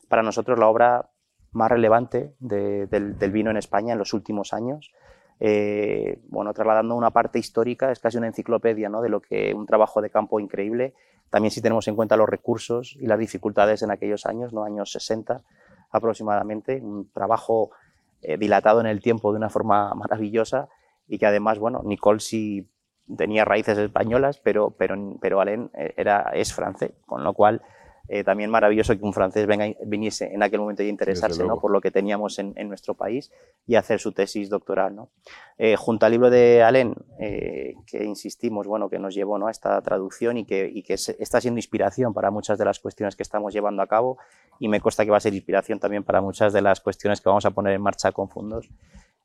para 0.08 0.22
nosotros 0.22 0.58
la 0.58 0.68
obra 0.68 1.10
más 1.52 1.70
relevante 1.70 2.34
del, 2.38 3.14
vino 3.32 3.50
en 3.50 3.56
España 3.56 3.92
en 3.92 3.98
los 3.98 4.12
últimos 4.12 4.52
años. 4.52 4.92
Eh, 5.40 6.20
bueno, 6.28 6.52
trasladando 6.54 6.94
una 6.94 7.10
parte 7.10 7.38
histórica, 7.38 7.90
es 7.90 8.00
casi 8.00 8.18
una 8.18 8.26
enciclopedia 8.26 8.88
¿no? 8.88 9.02
de 9.02 9.08
lo 9.08 9.20
que 9.20 9.52
un 9.54 9.66
trabajo 9.66 10.00
de 10.00 10.10
campo 10.10 10.40
increíble. 10.40 10.94
También 11.30 11.50
si 11.50 11.60
tenemos 11.60 11.88
en 11.88 11.96
cuenta 11.96 12.16
los 12.16 12.28
recursos 12.28 12.96
y 13.00 13.06
las 13.06 13.18
dificultades 13.18 13.82
en 13.82 13.90
aquellos 13.90 14.26
años, 14.26 14.52
¿no? 14.52 14.64
años 14.64 14.92
60 14.92 15.42
aproximadamente, 15.90 16.80
un 16.80 17.10
trabajo 17.10 17.70
eh, 18.22 18.36
dilatado 18.36 18.80
en 18.80 18.86
el 18.86 19.00
tiempo 19.00 19.32
de 19.32 19.38
una 19.38 19.50
forma 19.50 19.92
maravillosa 19.94 20.68
y 21.08 21.18
que 21.18 21.26
además, 21.26 21.58
bueno, 21.58 21.82
Nicole 21.84 22.20
sí 22.20 22.68
tenía 23.14 23.44
raíces 23.44 23.78
españolas, 23.78 24.38
pero, 24.38 24.70
pero, 24.70 24.96
pero 25.20 25.40
Alain 25.40 25.70
eh, 25.74 25.94
era, 25.96 26.30
es 26.34 26.52
francés, 26.52 26.92
con 27.06 27.22
lo 27.22 27.34
cual 27.34 27.62
eh, 28.08 28.22
también 28.22 28.50
maravilloso 28.50 28.96
que 28.96 29.04
un 29.04 29.12
francés 29.12 29.46
venga, 29.46 29.66
viniese 29.84 30.32
en 30.32 30.42
aquel 30.42 30.60
momento 30.60 30.82
a 30.82 30.86
interesarse 30.86 31.42
¿no? 31.42 31.58
por 31.58 31.72
lo 31.72 31.80
que 31.80 31.90
teníamos 31.90 32.38
en, 32.38 32.52
en, 32.54 32.68
nuestro 32.68 32.94
país 32.94 33.32
y 33.66 33.74
hacer 33.74 33.98
su 33.98 34.12
tesis 34.12 34.48
doctoral. 34.48 34.94
¿no? 34.94 35.10
Eh, 35.58 35.74
junto 35.74 36.06
al 36.06 36.12
libro 36.12 36.30
de 36.30 36.62
Alain, 36.62 36.94
que 37.18 38.04
insistimos, 38.04 38.66
bueno, 38.68 38.88
que 38.88 39.00
nos 39.00 39.14
llevó 39.14 39.38
¿no? 39.38 39.48
a 39.48 39.50
esta 39.50 39.80
traducción 39.82 40.36
y 40.36 40.44
que, 40.44 40.70
y 40.72 40.82
que 40.84 40.94
está 40.94 41.40
siendo 41.40 41.58
inspiración 41.58 42.14
para 42.14 42.30
muchas 42.30 42.58
de 42.58 42.64
las 42.64 42.78
cuestiones 42.78 43.16
que 43.16 43.24
estamos 43.24 43.52
llevando 43.52 43.82
a 43.82 43.88
cabo 43.88 44.18
y 44.60 44.68
me 44.68 44.80
consta 44.80 45.04
que 45.04 45.10
va 45.10 45.16
a 45.16 45.20
ser 45.20 45.34
inspiración 45.34 45.80
también 45.80 46.04
para 46.04 46.20
muchas 46.20 46.52
de 46.52 46.62
las 46.62 46.80
cuestiones 46.80 47.20
que 47.20 47.28
vamos 47.28 47.44
a 47.44 47.50
poner 47.50 47.74
en 47.74 47.82
marcha 47.82 48.12
con 48.12 48.28
Fundos 48.28 48.68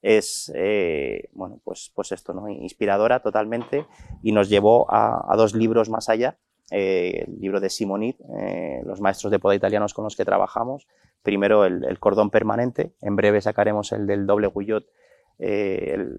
es, 0.02 0.52
eh, 0.56 1.30
bueno, 1.34 1.60
pues, 1.64 1.92
pues 1.94 2.12
esto, 2.12 2.34
¿no? 2.34 2.50
Inspiradora 2.50 3.22
totalmente 3.22 3.86
y 4.24 4.32
nos 4.32 4.50
llevó 4.50 4.88
a, 4.90 5.34
dos 5.36 5.54
libros 5.56 5.90
más 5.90 6.10
allá. 6.10 6.38
Eh, 6.72 7.26
el 7.28 7.40
libro 7.40 7.60
de 7.60 7.70
Simonit, 7.70 8.20
eh, 8.40 8.82
los 8.86 9.02
maestros 9.02 9.30
de 9.32 9.40
poda 9.40 9.56
italianos 9.56 9.94
con 9.94 10.04
los 10.04 10.16
que 10.16 10.26
trabajamos. 10.26 10.88
Primero 11.22 11.66
el, 11.66 12.00
cordón 12.00 12.30
permanente, 12.30 12.94
en 13.02 13.16
breve 13.16 13.42
sacaremos 13.42 13.92
el 13.92 14.08
del 14.08 14.26
doble 14.26 14.48
Guyot, 14.48 14.86
el, 15.38 16.18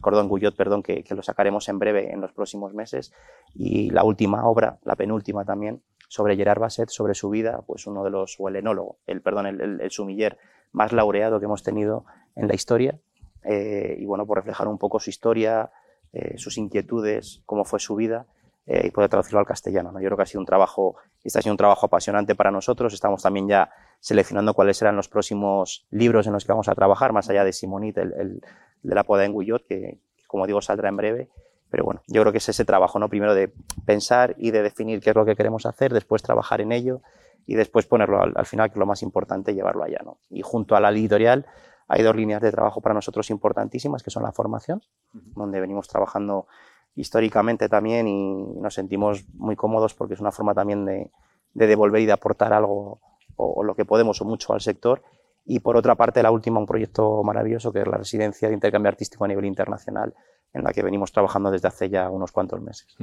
cordón 0.00 0.28
Guyot, 0.28 0.56
perdón, 0.56 0.82
que, 0.82 1.02
que, 1.04 1.14
lo 1.14 1.22
sacaremos 1.22 1.68
en 1.68 1.78
breve 1.78 2.12
en 2.12 2.20
los 2.20 2.32
próximos 2.32 2.74
meses. 2.74 3.12
Y 3.54 3.90
la 3.90 4.04
última 4.04 4.46
obra, 4.46 4.78
la 4.84 4.96
penúltima 4.96 5.46
también, 5.46 5.82
sobre 6.08 6.36
Gerard 6.36 6.58
Basset, 6.58 6.88
sobre 6.88 7.14
su 7.14 7.28
vida, 7.30 7.62
pues 7.66 7.86
uno 7.86 8.02
de 8.02 8.10
los, 8.10 8.36
o 8.38 8.48
el 8.48 8.56
enólogo, 8.56 8.98
el, 9.06 9.20
perdón, 9.20 9.46
el, 9.46 9.90
sumiller 9.90 10.38
más 10.72 10.92
laureado 10.92 11.38
que 11.38 11.44
hemos 11.44 11.62
tenido 11.62 12.04
en 12.38 12.48
la 12.48 12.54
historia. 12.54 12.98
Eh, 13.44 13.96
y 13.98 14.06
bueno, 14.06 14.26
por 14.26 14.38
reflejar 14.38 14.68
un 14.68 14.78
poco 14.78 15.00
su 15.00 15.10
historia, 15.10 15.70
eh, 16.12 16.38
sus 16.38 16.56
inquietudes, 16.56 17.42
cómo 17.44 17.64
fue 17.64 17.80
su 17.80 17.94
vida 17.94 18.26
eh, 18.66 18.86
y 18.86 18.90
poder 18.90 19.10
traducirlo 19.10 19.40
al 19.40 19.46
castellano. 19.46 19.92
¿no? 19.92 20.00
Yo 20.00 20.06
creo 20.06 20.16
que 20.16 20.22
ha 20.22 20.26
sido 20.26 20.40
un 20.40 20.46
trabajo, 20.46 20.96
este 21.22 21.38
ha 21.38 21.42
sido 21.42 21.52
un 21.52 21.58
trabajo 21.58 21.86
apasionante 21.86 22.34
para 22.34 22.50
nosotros. 22.50 22.94
Estamos 22.94 23.22
también 23.22 23.48
ya 23.48 23.70
seleccionando 24.00 24.54
cuáles 24.54 24.76
serán 24.76 24.96
los 24.96 25.08
próximos 25.08 25.86
libros 25.90 26.26
en 26.26 26.32
los 26.32 26.44
que 26.44 26.52
vamos 26.52 26.68
a 26.68 26.74
trabajar, 26.74 27.12
más 27.12 27.28
allá 27.28 27.44
de 27.44 27.52
Simonit, 27.52 27.98
el, 27.98 28.40
de 28.82 28.94
la 28.94 29.04
poda 29.04 29.24
en 29.24 29.32
Guyot, 29.32 29.66
que, 29.66 29.98
como 30.26 30.46
digo 30.46 30.62
saldrá 30.62 30.88
en 30.88 30.96
breve. 30.96 31.28
Pero 31.70 31.84
bueno, 31.84 32.02
yo 32.06 32.22
creo 32.22 32.32
que 32.32 32.38
es 32.38 32.48
ese 32.48 32.64
trabajo, 32.64 32.98
¿no? 32.98 33.10
Primero 33.10 33.34
de 33.34 33.52
pensar 33.84 34.34
y 34.38 34.52
de 34.52 34.62
definir 34.62 35.00
qué 35.00 35.10
es 35.10 35.16
lo 35.16 35.26
que 35.26 35.36
queremos 35.36 35.66
hacer, 35.66 35.92
después 35.92 36.22
trabajar 36.22 36.62
en 36.62 36.72
ello 36.72 37.02
y 37.48 37.54
después 37.54 37.86
ponerlo 37.86 38.22
al, 38.22 38.46
final, 38.46 38.68
que 38.68 38.74
es 38.74 38.78
lo 38.78 38.84
más 38.84 39.02
importante, 39.02 39.54
llevarlo 39.54 39.82
allá. 39.82 40.00
¿no? 40.04 40.18
Y 40.28 40.42
junto 40.42 40.76
a 40.76 40.80
la 40.80 40.90
editorial 40.90 41.46
hay 41.88 42.02
dos 42.02 42.14
líneas 42.14 42.42
de 42.42 42.50
trabajo 42.50 42.80
para 42.80 42.94
nosotros 42.94 43.30
importantísimas, 43.30 44.02
que 44.02 44.10
son 44.10 44.22
la 44.22 44.32
formación, 44.32 44.82
donde 45.12 45.60
venimos 45.60 45.88
trabajando 45.88 46.46
históricamente 46.94 47.68
también 47.68 48.06
y 48.08 48.60
nos 48.60 48.74
sentimos 48.74 49.24
muy 49.34 49.56
cómodos 49.56 49.94
porque 49.94 50.14
es 50.14 50.20
una 50.20 50.32
forma 50.32 50.54
también 50.54 50.84
de, 50.84 51.10
devolver 51.54 52.02
y 52.02 52.06
de 52.06 52.12
aportar 52.12 52.52
algo 52.52 53.00
o, 53.36 53.62
lo 53.62 53.74
que 53.74 53.84
podemos 53.84 54.20
o 54.20 54.24
mucho 54.24 54.52
al 54.52 54.60
sector. 54.60 55.02
Y 55.46 55.60
por 55.60 55.76
otra 55.76 55.94
parte, 55.94 56.22
la 56.22 56.30
última, 56.30 56.58
un 56.60 56.66
proyecto 56.66 57.22
maravilloso 57.22 57.72
que 57.72 57.80
es 57.80 57.86
la 57.86 57.96
residencia 57.96 58.48
de 58.48 58.54
intercambio 58.54 58.90
artístico 58.90 59.24
a 59.24 59.28
nivel 59.28 59.46
internacional, 59.46 60.12
en 60.52 60.64
la 60.64 60.72
que 60.72 60.82
venimos 60.82 61.12
trabajando 61.12 61.50
desde 61.50 61.68
hace 61.68 61.88
ya 61.88 62.10
unos 62.10 62.32
cuantos 62.32 62.60
meses. 62.60 62.96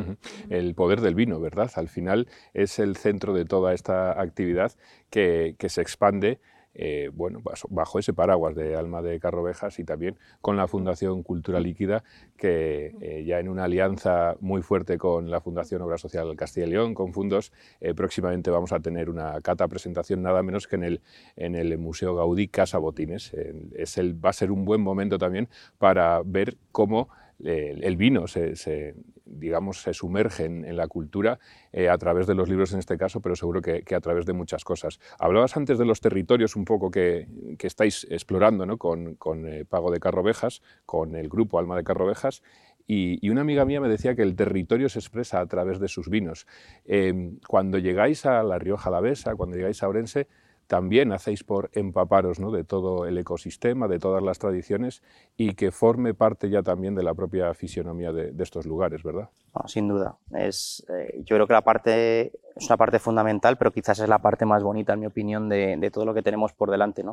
El 0.50 0.76
poder 0.76 1.02
del 1.02 1.16
vino, 1.16 1.40
¿verdad? 1.40 1.72
Al 1.76 1.88
final 1.88 2.28
es 2.54 2.80
el 2.80 2.98
centro 2.98 3.34
de 3.34 3.46
toda 3.46 3.74
esta 3.74 4.20
actividad 4.20 4.74
que, 5.10 5.56
se 5.68 5.82
expande 5.82 6.40
eh, 6.76 7.10
bueno, 7.14 7.42
bajo 7.70 8.00
ese 8.00 8.14
paraguas 8.14 8.54
de 8.54 8.76
Alma 8.76 9.02
de 9.02 9.20
Carrovejas 9.20 9.80
y 9.80 9.86
también 9.86 10.18
con 10.42 10.58
la 10.58 10.68
Fundación 10.68 11.24
Cultura 11.24 11.60
Líquida, 11.60 12.04
que 12.38 12.94
eh, 13.00 13.24
ya 13.26 13.40
en 13.40 13.48
una 13.48 13.64
alianza 13.64 14.36
muy 14.42 14.62
fuerte 14.62 14.98
con 14.98 15.32
la 15.32 15.40
Fundación 15.40 15.82
Obra 15.82 15.98
Social 15.98 16.36
Castilla 16.36 16.68
y 16.68 16.72
León, 16.72 16.94
con 16.94 17.14
Fundos, 17.14 17.54
eh, 17.80 17.94
próximamente 17.94 18.52
vamos 18.52 18.74
a 18.74 18.80
tener 18.82 19.10
una 19.10 19.40
cata 19.42 19.68
presentación 19.70 20.22
nada 20.22 20.44
menos 20.44 20.68
que 20.68 20.76
en 20.76 20.84
el, 20.84 21.02
en 21.38 21.56
el 21.56 21.78
Museo 21.78 22.14
Gaudí 22.14 22.50
Casa 22.50 22.78
Botines. 22.78 23.34
es 23.76 23.98
el, 23.98 24.24
va 24.24 24.32
a 24.32 24.34
ser 24.34 24.52
un 24.52 24.66
buen 24.66 24.82
momento 24.82 25.18
también 25.18 25.48
para 25.78 26.22
ver 26.26 26.58
cómo 26.72 27.10
el 27.40 27.98
vino 27.98 28.28
se, 28.28 28.96
digamos, 29.26 29.82
se 29.82 29.94
sumerge 29.94 30.46
en, 30.46 30.76
la 30.76 30.88
cultura 30.88 31.40
eh, 31.72 31.90
a 31.90 31.98
través 31.98 32.28
de 32.28 32.36
los 32.36 32.50
libros 32.50 32.74
en 32.74 32.80
este 32.80 32.98
caso, 32.98 33.22
pero 33.22 33.36
seguro 33.36 33.62
que, 33.62 33.84
a 33.96 34.02
través 34.02 34.26
de 34.26 34.34
muchas 34.34 34.64
cosas. 34.64 35.00
Hablabas 35.20 35.58
antes 35.58 35.78
de 35.78 35.86
los 35.86 36.02
territorios 36.02 36.56
un 36.56 36.66
poco 36.66 36.92
que, 36.92 37.28
estáis 37.60 38.06
explorando 38.10 38.66
¿no? 38.66 38.78
con, 38.78 39.18
eh, 39.48 39.66
Pago 39.66 39.92
de 39.92 40.00
Carrovejas, 40.00 40.62
con 40.86 41.16
el 41.16 41.30
grupo 41.30 41.58
Alma 41.58 41.76
de 41.76 41.84
Carrovejas, 41.84 42.44
y, 42.88 43.30
una 43.30 43.42
amiga 43.42 43.66
mía 43.66 43.82
me 43.82 43.90
decía 43.90 44.16
que 44.16 44.22
el 44.22 44.36
territorio 44.36 44.90
se 44.90 45.00
expresa 45.00 45.40
a 45.40 45.48
través 45.48 45.80
de 45.80 45.88
sus 45.88 46.08
vinos. 46.08 46.46
Em, 46.86 47.40
cuando 47.48 47.80
llegáis 47.80 48.26
a 48.28 48.44
La 48.44 48.60
Rioja 48.60 48.90
Alavesa, 48.90 49.36
cuando 49.36 49.58
llegáis 49.58 49.82
a 49.82 49.88
Orense, 49.88 50.28
también 50.68 51.12
hacéis 51.12 51.44
por 51.44 51.70
empaparos 51.74 52.40
¿no? 52.40 52.52
de 52.52 52.64
todo 52.64 53.06
el 53.06 53.18
ecosistema, 53.18 53.88
de 53.88 54.00
todas 54.00 54.24
las 54.24 54.40
tradiciones 54.40 55.04
y 55.38 55.54
que 55.54 55.72
forme 55.72 56.14
parte 56.14 56.50
ya 56.50 56.64
también 56.64 56.96
de 56.96 57.04
la 57.04 57.14
propia 57.14 57.54
fisionomía 57.54 58.12
de, 58.12 58.34
estos 58.44 58.66
lugares, 58.66 59.04
¿verdad? 59.04 59.30
sin 59.68 59.88
duda. 59.88 60.18
Es, 60.34 60.86
eh, 60.90 61.22
yo 61.24 61.36
creo 61.36 61.48
que 61.48 61.54
la 61.54 61.64
parte 61.64 62.32
es 62.56 62.68
una 62.68 62.78
parte 62.78 63.00
fundamental, 63.00 63.58
pero 63.58 63.72
quizás 63.72 64.00
es 64.00 64.10
la 64.10 64.20
parte 64.20 64.46
más 64.46 64.64
bonita, 64.64 64.94
en 64.94 65.00
mi 65.00 65.06
opinión, 65.06 65.50
de, 65.50 65.90
todo 65.92 66.06
lo 66.06 66.14
que 66.14 66.22
tenemos 66.22 66.54
por 66.54 66.72
delante. 66.72 67.04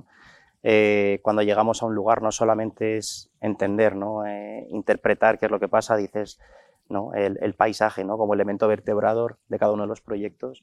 Eh, 0.62 1.20
cuando 1.22 1.42
llegamos 1.42 1.82
a 1.82 1.86
un 1.86 1.94
lugar 1.94 2.22
no 2.22 2.30
solamente 2.30 2.96
es 2.96 3.30
entender, 3.40 3.96
¿no? 3.96 4.24
Eh, 4.26 4.66
interpretar 4.70 5.38
qué 5.38 5.46
es 5.46 5.52
lo 5.52 5.58
que 5.58 5.68
pasa, 5.68 5.96
dices 5.96 6.38
¿no? 6.88 7.14
el, 7.14 7.38
el 7.40 7.54
paisaje 7.54 8.04
¿no? 8.04 8.16
como 8.16 8.34
elemento 8.34 8.68
vertebrador 8.68 9.38
de 9.48 9.58
cada 9.58 9.72
uno 9.72 9.82
de 9.82 9.88
los 9.88 10.00
proyectos, 10.00 10.62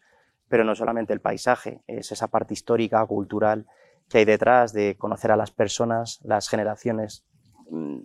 pero 0.50 0.64
no 0.64 0.76
solamente 0.76 1.14
el 1.14 1.22
paisaje, 1.22 1.82
es 1.88 2.12
esa 2.12 2.28
parte 2.28 2.54
histórica, 2.54 3.06
cultural 3.06 3.66
que 4.10 4.18
hay 4.18 4.26
detrás 4.26 4.74
de 4.74 4.98
conocer 4.98 5.32
a 5.32 5.38
las 5.38 5.52
personas, 5.52 6.20
las 6.24 6.50
generaciones, 6.50 7.24
mm, 7.70 8.00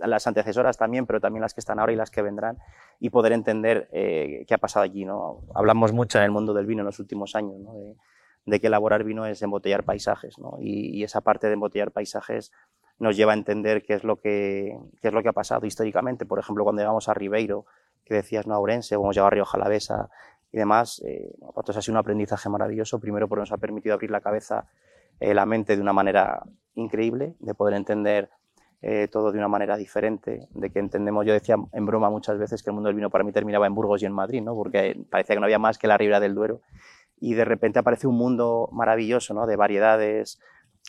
las 0.00 0.26
antecesoras 0.26 0.76
también, 0.76 1.06
pero 1.06 1.20
también 1.20 1.42
las 1.42 1.54
que 1.54 1.60
están 1.60 1.78
ahora 1.78 1.92
y 1.92 1.96
las 1.96 2.10
que 2.10 2.22
vendrán, 2.22 2.58
y 2.98 3.10
poder 3.10 3.32
entender 3.32 3.88
eh, 3.92 4.44
qué 4.46 4.54
ha 4.54 4.58
pasado 4.58 4.82
allí. 4.82 5.04
¿no? 5.04 5.42
Hablamos 5.54 5.92
mucho 5.92 6.18
en 6.18 6.24
el 6.24 6.30
mundo 6.32 6.52
del 6.52 6.66
vino 6.66 6.80
en 6.80 6.86
los 6.86 6.98
últimos 6.98 7.36
años, 7.36 7.60
de, 8.44 8.60
que 8.60 8.66
elaborar 8.66 9.04
vino 9.04 9.24
es 9.26 9.40
embotellar 9.42 9.84
paisajes, 9.84 10.34
y, 10.58 11.02
esa 11.04 11.20
parte 11.20 11.46
de 11.46 11.54
embotellar 11.54 11.92
paisajes 11.92 12.52
nos 12.98 13.16
lleva 13.16 13.32
a 13.32 13.36
entender 13.36 13.84
qué 13.84 13.94
es 13.94 14.04
lo 14.04 14.20
que, 14.20 14.76
qué 15.00 15.08
es 15.08 15.14
lo 15.14 15.22
que 15.22 15.28
ha 15.28 15.32
pasado 15.32 15.66
históricamente. 15.66 16.26
Por 16.26 16.38
ejemplo, 16.38 16.64
cuando 16.64 16.82
llegamos 16.82 17.08
a 17.08 17.14
Ribeiro, 17.14 17.66
que 18.04 18.14
decías, 18.14 18.46
no, 18.46 18.56
Ourense, 18.58 18.96
o 18.96 19.00
hemos 19.02 19.16
llegado 19.16 19.28
a 19.28 19.30
Río 19.30 19.44
Jalavesa, 19.44 20.10
y 20.54 20.56
demás. 20.56 21.02
Eh, 21.04 21.34
ha 21.56 21.82
sido 21.82 21.94
un 21.94 21.98
aprendizaje 21.98 22.48
maravilloso, 22.48 23.00
primero 23.00 23.28
porque 23.28 23.40
nos 23.40 23.52
ha 23.52 23.56
permitido 23.56 23.94
abrir 23.94 24.12
la 24.12 24.20
cabeza, 24.20 24.66
eh, 25.18 25.34
la 25.34 25.46
mente 25.46 25.74
de 25.74 25.82
una 25.82 25.92
manera 25.92 26.44
increíble, 26.76 27.34
de 27.40 27.54
poder 27.54 27.74
entender 27.74 28.30
eh, 28.80 29.08
todo 29.10 29.32
de 29.32 29.38
una 29.38 29.48
manera 29.48 29.76
diferente, 29.76 30.46
de 30.50 30.70
que 30.70 30.78
entendemos, 30.78 31.26
yo 31.26 31.32
decía 31.32 31.56
en 31.72 31.86
broma 31.86 32.08
muchas 32.08 32.38
veces 32.38 32.62
que 32.62 32.70
el 32.70 32.74
mundo 32.74 32.86
del 32.86 32.94
vino 32.94 33.10
para 33.10 33.24
mí 33.24 33.32
terminaba 33.32 33.66
en 33.66 33.74
Burgos 33.74 34.02
y 34.02 34.06
en 34.06 34.12
Madrid, 34.12 34.42
¿no? 34.42 34.54
porque 34.54 34.96
parecía 35.10 35.34
que 35.34 35.40
no 35.40 35.46
había 35.46 35.58
más 35.58 35.76
que 35.76 35.88
la 35.88 35.98
ribera 35.98 36.20
del 36.20 36.36
Duero, 36.36 36.60
y 37.18 37.34
de 37.34 37.44
repente 37.44 37.80
aparece 37.80 38.06
un 38.06 38.16
mundo 38.16 38.68
maravilloso 38.70 39.34
¿no? 39.34 39.46
de 39.46 39.56
variedades, 39.56 40.38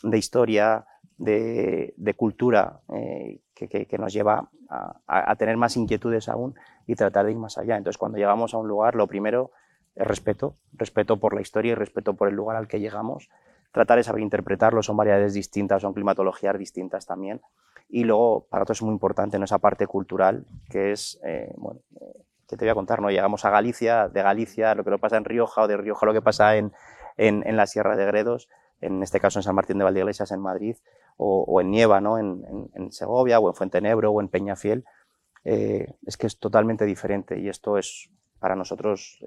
de 0.03 0.17
historia, 0.17 0.85
de, 1.17 2.13
cultura, 2.15 2.81
eh, 2.93 3.39
que, 3.55 3.97
nos 3.97 4.13
lleva 4.13 4.49
a, 4.69 5.35
tener 5.37 5.57
más 5.57 5.77
inquietudes 5.77 6.29
aún 6.29 6.55
y 6.85 6.95
tratar 6.95 7.25
de 7.25 7.31
ir 7.31 7.37
más 7.37 7.57
allá. 7.57 7.77
Entonces, 7.77 7.97
cuando 7.97 8.17
llegamos 8.17 8.53
a 8.53 8.57
un 8.57 8.67
lugar, 8.67 8.95
lo 8.95 9.07
primero 9.07 9.51
es 9.95 10.05
respeto, 10.05 10.55
respeto 10.73 11.17
por 11.17 11.33
la 11.33 11.41
historia 11.41 11.71
y 11.71 11.75
respeto 11.75 12.13
por 12.13 12.27
el 12.27 12.35
lugar 12.35 12.57
al 12.57 12.67
que 12.67 12.79
llegamos. 12.79 13.29
Tratar 13.71 13.97
de 13.97 14.03
saber 14.03 14.21
interpretarlo, 14.21 14.83
son 14.83 14.97
variedades 14.97 15.33
distintas, 15.33 15.81
son 15.81 15.93
climatologías 15.93 16.57
distintas 16.57 17.05
también. 17.05 17.41
Y 17.87 18.03
luego, 18.03 18.47
para 18.49 18.63
otros 18.63 18.79
es 18.79 18.83
muy 18.83 18.93
importante, 18.93 19.37
en 19.37 19.43
esa 19.43 19.59
parte 19.59 19.87
cultural, 19.87 20.45
que 20.69 20.91
es, 20.91 21.19
eh, 21.23 21.53
bueno, 21.57 21.79
eh, 22.01 22.25
que 22.47 22.57
te 22.57 22.65
voy 22.65 22.69
a 22.69 22.75
contar, 22.75 23.01
¿no? 23.01 23.09
Llegamos 23.09 23.45
a 23.45 23.49
Galicia, 23.49 24.07
de 24.07 24.21
Galicia, 24.21 24.75
lo 24.75 24.83
que 24.83 24.97
pasa 24.97 25.17
en 25.17 25.25
Rioja, 25.25 25.61
o 25.61 25.67
de 25.67 25.77
Rioja 25.77 26.05
lo 26.05 26.13
que 26.13 26.21
pasa 26.21 26.57
en, 26.57 26.73
en, 27.17 27.57
la 27.57 27.67
Sierra 27.67 27.95
de 27.95 28.05
Gredos, 28.05 28.49
en 28.81 29.01
este 29.03 29.19
caso 29.19 29.39
en 29.39 29.43
San 29.43 29.55
Martín 29.55 29.77
de 29.77 29.83
Valdeiglesias, 29.83 30.31
en 30.31 30.41
Madrid, 30.41 30.75
o, 31.17 31.61
en 31.61 31.71
Nieva, 31.71 32.01
¿no? 32.01 32.17
En, 32.17 32.91
Segovia, 32.91 33.39
o 33.39 33.47
en 33.47 33.55
Fuentenebro, 33.55 34.11
o 34.11 34.21
en 34.21 34.27
Peñafiel, 34.27 34.83
eh, 35.43 35.93
es 36.05 36.17
que 36.17 36.27
es 36.27 36.39
totalmente 36.39 36.85
diferente 36.85 37.39
y 37.39 37.47
esto 37.47 37.77
es 37.77 38.09
para 38.39 38.55
nosotros 38.55 39.19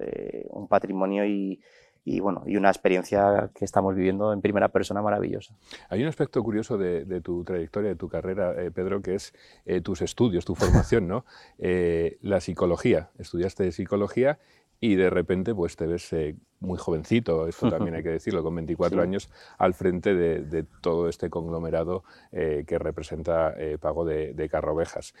un 0.49 0.67
patrimonio 0.67 1.25
y, 1.25 2.19
bueno, 2.19 2.43
y 2.45 2.57
una 2.57 2.69
experiencia 2.69 3.51
que 3.53 3.65
estamos 3.65 3.95
viviendo 3.95 4.33
en 4.33 4.41
primera 4.41 4.69
persona 4.69 5.01
maravillosa. 5.01 5.55
Hay 5.89 6.01
un 6.01 6.07
aspecto 6.07 6.41
curioso 6.43 6.77
de, 6.77 7.21
tu 7.21 7.43
trayectoria, 7.43 7.89
de 7.89 7.95
tu 7.95 8.09
carrera, 8.09 8.53
eh, 8.59 8.71
Pedro, 8.71 9.01
que 9.01 9.15
es 9.15 9.33
eh, 9.65 9.81
tus 9.81 10.01
estudios, 10.01 10.45
tu 10.45 10.55
formación, 10.55 11.07
¿no? 11.07 11.25
Eh, 11.57 12.17
la 12.21 12.39
psicología. 12.39 13.11
Estudiaste 13.19 13.71
psicología 13.71 14.39
y 14.79 14.95
de 14.95 15.09
repente 15.09 15.53
pues 15.53 15.75
te 15.75 15.85
ves 15.85 16.13
muy 16.59 16.77
jovencito, 16.77 17.47
esto 17.47 17.69
también 17.69 17.95
hay 17.95 18.03
que 18.03 18.09
decirlo, 18.19 18.43
con 18.43 18.55
24 18.55 19.01
años, 19.01 19.29
al 19.57 19.73
frente 19.73 20.13
de, 20.13 20.63
todo 20.81 21.07
este 21.09 21.29
conglomerado 21.29 22.03
que 22.31 22.77
representa 22.79 23.55
Pago 23.79 24.05
de, 24.05 24.33
de 24.33 24.49
Carrovejas. 24.49 25.13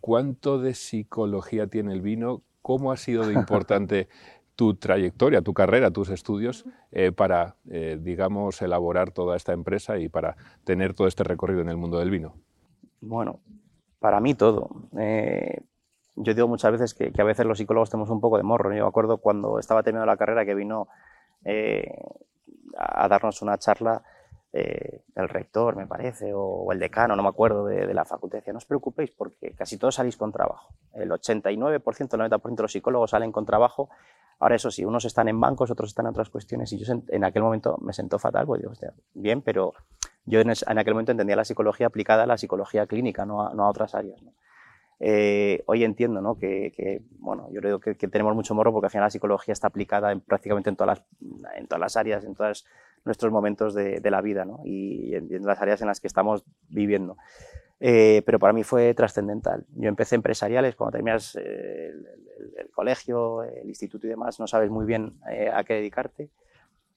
¿Cuánto 0.00 0.60
de 0.60 0.74
psicología 0.74 1.66
tiene 1.66 1.92
el 1.92 2.00
vino? 2.00 2.42
¿Cómo 2.62 2.92
ha 2.92 2.96
sido 2.96 3.26
de 3.26 3.34
importante 3.34 4.08
tu 4.56 4.74
trayectoria, 4.74 5.42
tu 5.42 5.52
carrera, 5.54 5.90
tus 5.90 6.08
estudios 6.08 6.64
eh, 6.90 7.12
para, 7.12 7.56
eh, 7.70 7.98
digamos, 8.00 8.60
elaborar 8.62 9.12
toda 9.12 9.36
esta 9.36 9.52
empresa 9.52 9.98
y 9.98 10.08
para 10.08 10.36
tener 10.64 10.94
todo 10.94 11.06
este 11.06 11.22
recorrido 11.24 11.60
en 11.60 11.68
el 11.68 11.76
mundo 11.76 11.98
del 11.98 12.10
vino? 12.10 12.34
Bueno, 13.00 13.40
para 14.00 14.18
mí 14.20 14.34
todo. 14.34 14.70
Eh, 16.16 16.22
yo 16.22 16.34
digo 16.34 16.48
muchas 16.48 16.72
veces 16.72 16.94
que, 16.94 17.12
a 17.16 17.24
veces 17.24 17.46
los 17.46 17.58
psicólogos 17.58 17.90
tenemos 17.90 18.10
un 18.10 18.20
poco 18.20 18.36
de 18.36 18.42
morro. 18.42 18.72
Yo 18.74 18.84
me 18.84 18.88
acuerdo 18.88 19.18
cuando 19.18 19.58
estaba 19.58 19.82
terminando 19.82 20.06
la 20.06 20.16
carrera 20.16 20.44
que 20.44 20.54
vino 20.54 20.88
a 22.76 23.08
darnos 23.08 23.42
una 23.42 23.58
charla 23.58 24.02
el 24.52 25.28
rector, 25.28 25.76
me 25.76 25.86
parece, 25.86 26.32
o, 26.34 26.72
el 26.72 26.78
decano, 26.78 27.14
no 27.14 27.22
me 27.22 27.28
acuerdo, 27.28 27.66
de, 27.66 27.86
de, 27.86 27.92
la 27.92 28.06
facultad. 28.06 28.38
Decía, 28.38 28.54
no 28.54 28.56
os 28.56 28.64
preocupéis 28.64 29.10
porque 29.10 29.52
casi 29.52 29.76
todos 29.76 29.96
salís 29.96 30.16
con 30.16 30.32
trabajo. 30.32 30.72
El 30.94 31.10
89%, 31.10 32.14
el 32.14 32.30
90% 32.30 32.56
de 32.56 32.62
los 32.62 32.72
psicólogos 32.72 33.10
salen 33.10 33.32
con 33.32 33.44
trabajo 33.44 33.90
Ahora, 34.38 34.56
eso 34.56 34.70
sí, 34.70 34.84
unos 34.84 35.04
están 35.04 35.28
en 35.28 35.40
bancos, 35.40 35.70
otros 35.70 35.90
están 35.90 36.06
en 36.06 36.10
otras 36.10 36.28
cuestiones, 36.28 36.70
y 36.72 36.78
yo 36.78 36.94
en 37.08 37.24
aquel 37.24 37.42
momento 37.42 37.78
me 37.80 37.92
sentó 37.92 38.18
fatal, 38.18 38.46
pues 38.46 38.60
digo, 38.60 38.72
bien, 39.14 39.40
pero 39.40 39.72
yo 40.26 40.40
en, 40.40 40.50
aquel 40.50 40.92
momento 40.92 41.12
entendía 41.12 41.36
la 41.36 41.44
psicología 41.44 41.86
aplicada 41.86 42.24
a 42.24 42.26
la 42.26 42.36
psicología 42.36 42.86
clínica, 42.86 43.24
no 43.24 43.40
a, 43.40 43.68
otras 43.68 43.94
áreas. 43.94 44.20
Eh, 44.98 45.62
hoy 45.66 45.84
entiendo 45.84 46.22
¿no? 46.22 46.38
que, 46.38 47.02
bueno, 47.18 47.48
yo 47.52 47.60
creo 47.60 47.80
que, 47.80 47.94
tenemos 47.94 48.34
mucho 48.34 48.54
morro 48.54 48.72
porque 48.72 48.86
al 48.86 48.90
final 48.90 49.06
la 49.06 49.10
psicología 49.10 49.52
está 49.52 49.66
aplicada 49.66 50.10
en, 50.12 50.20
prácticamente 50.20 50.70
en 50.70 50.76
todas, 50.76 50.98
las, 50.98 51.56
en 51.56 51.66
todas 51.66 51.80
las 51.80 51.96
áreas, 51.96 52.24
en 52.24 52.34
todos 52.34 52.66
nuestros 53.04 53.30
momentos 53.30 53.74
de, 53.74 54.00
la 54.10 54.20
vida 54.20 54.44
¿no? 54.44 54.60
y, 54.64 55.14
en, 55.14 55.44
las 55.44 55.60
áreas 55.60 55.80
en 55.80 55.88
las 55.88 56.00
que 56.00 56.06
estamos 56.06 56.44
viviendo. 56.68 57.16
Eh, 57.78 58.22
pero 58.24 58.38
para 58.38 58.52
mí 58.52 58.64
fue 58.64 58.94
trascendental. 58.94 59.66
Yo 59.74 59.88
empecé 59.88 60.14
empresariales, 60.14 60.76
cuando 60.76 60.92
terminas 60.92 61.36
eh, 61.36 61.92
el, 62.56 62.70
colegio, 62.70 63.42
el 63.42 63.68
instituto 63.68 64.06
y 64.06 64.10
demás, 64.10 64.40
no 64.40 64.46
sabes 64.46 64.70
muy 64.70 64.86
bien 64.86 65.14
eh, 65.30 65.50
a 65.52 65.62
qué 65.64 65.74
dedicarte. 65.74 66.30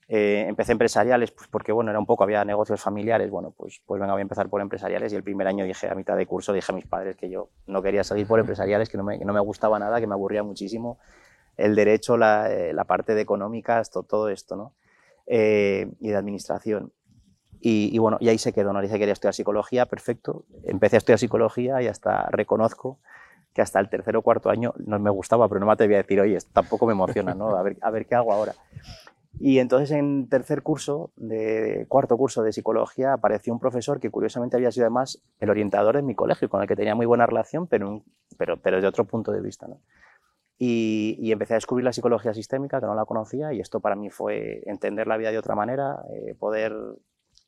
Empecé 0.09 0.71
empresariales 0.71 1.31
pues 1.31 1.47
porque 1.47 1.71
bueno, 1.71 1.91
era 1.91 1.99
un 1.99 2.05
poco, 2.05 2.23
había 2.23 2.43
negocios 2.43 2.81
familiares, 2.81 3.29
bueno, 3.29 3.53
pues, 3.55 3.81
pues 3.85 4.01
venga, 4.01 4.13
voy 4.13 4.21
a 4.21 4.23
empezar 4.23 4.49
por 4.49 4.59
empresariales 4.61 5.13
y 5.13 5.15
el 5.15 5.23
primer 5.23 5.47
año 5.47 5.65
dije, 5.65 5.87
a 5.87 5.95
mitad 5.95 6.17
de 6.17 6.25
curso, 6.25 6.51
dije 6.51 6.71
a 6.71 6.75
mis 6.75 6.87
padres 6.87 7.15
que 7.15 7.29
yo 7.29 7.49
no 7.67 7.81
quería 7.81 8.03
seguir 8.03 8.27
por 8.27 8.39
empresariales, 8.39 8.89
que 8.89 8.97
no 8.97 9.03
me, 9.03 9.19
que 9.19 9.25
no 9.25 9.33
me 9.33 9.39
gustaba 9.39 9.77
nada, 9.77 9.99
que 9.99 10.07
me 10.07 10.13
aburría 10.13 10.43
muchísimo 10.43 10.97
el 11.57 11.75
derecho, 11.75 12.17
la, 12.17 12.49
la 12.73 12.83
parte 12.85 13.13
de 13.13 13.21
económicas, 13.21 13.91
todo, 13.91 14.03
todo 14.03 14.29
esto, 14.29 14.55
¿no? 14.55 14.73
y 15.31 16.09
de 16.09 16.15
administración. 16.15 16.91
Y, 17.61 17.97
bueno, 17.99 18.17
y 18.21 18.29
ahí 18.29 18.37
se 18.37 18.53
quedó, 18.53 18.71
no 18.71 18.81
dice 18.81 18.93
que 18.93 18.99
quería 18.99 19.13
estudiar 19.13 19.33
psicología, 19.33 19.85
perfecto. 19.85 20.45
Empecé 20.63 20.95
a 20.95 20.99
estudiar 20.99 21.19
psicología 21.19 21.81
y 21.81 21.87
hasta 21.87 22.27
reconozco 22.31 22.99
que 23.53 23.61
hasta 23.61 23.79
el 23.79 23.89
tercer 23.89 24.15
o 24.15 24.21
cuarto 24.21 24.49
año 24.49 24.73
no 24.77 24.97
me 24.99 25.09
gustaba, 25.09 25.47
pero 25.49 25.59
no 25.59 25.65
me 25.65 25.73
atreví 25.73 25.95
a 25.95 25.97
decir, 25.97 26.21
oye, 26.21 26.37
tampoco 26.53 26.85
me 26.85 26.93
emociona, 26.93 27.33
¿no? 27.35 27.49
A 27.57 27.63
ver, 27.63 27.77
a 27.81 27.91
ver 27.91 28.05
qué 28.05 28.15
hago 28.15 28.31
ahora. 28.31 28.53
Y 29.39 29.59
entonces 29.59 29.91
en 29.91 30.27
tercer 30.27 30.61
curso, 30.61 31.11
de 31.15 31.85
cuarto 31.87 32.17
curso 32.17 32.43
de 32.43 32.51
psicología, 32.51 33.13
apareció 33.13 33.53
un 33.53 33.59
profesor 33.59 33.99
que 33.99 34.09
curiosamente 34.09 34.57
había 34.57 34.71
sido 34.71 34.85
además 34.85 35.21
el 35.39 35.49
orientador 35.49 35.95
en 35.95 36.05
mi 36.05 36.13
colegio, 36.13 36.49
con 36.49 36.61
el 36.61 36.67
que 36.67 36.75
tenía 36.75 36.93
muy 36.93 37.05
buena 37.05 37.25
relación, 37.25 37.65
pero, 37.65 38.03
pero, 38.37 38.57
pero 38.57 38.77
desde 38.77 38.87
otro 38.87 39.05
punto 39.05 39.31
de 39.31 39.41
vista. 39.41 39.67
¿no? 39.67 39.79
Y, 40.57 41.15
y, 41.19 41.31
empecé 41.31 41.53
a 41.53 41.55
descubrir 41.55 41.85
la 41.85 41.93
psicología 41.93 42.33
sistémica, 42.33 42.81
que 42.81 42.85
no 42.85 42.95
la 42.95 43.05
conocía, 43.05 43.53
y 43.53 43.61
esto 43.61 43.79
para 43.79 43.95
mí 43.95 44.09
fue 44.09 44.61
entender 44.65 45.07
la 45.07 45.15
vida 45.15 45.31
de 45.31 45.37
otra 45.37 45.55
manera, 45.55 46.03
eh, 46.13 46.35
poder 46.35 46.75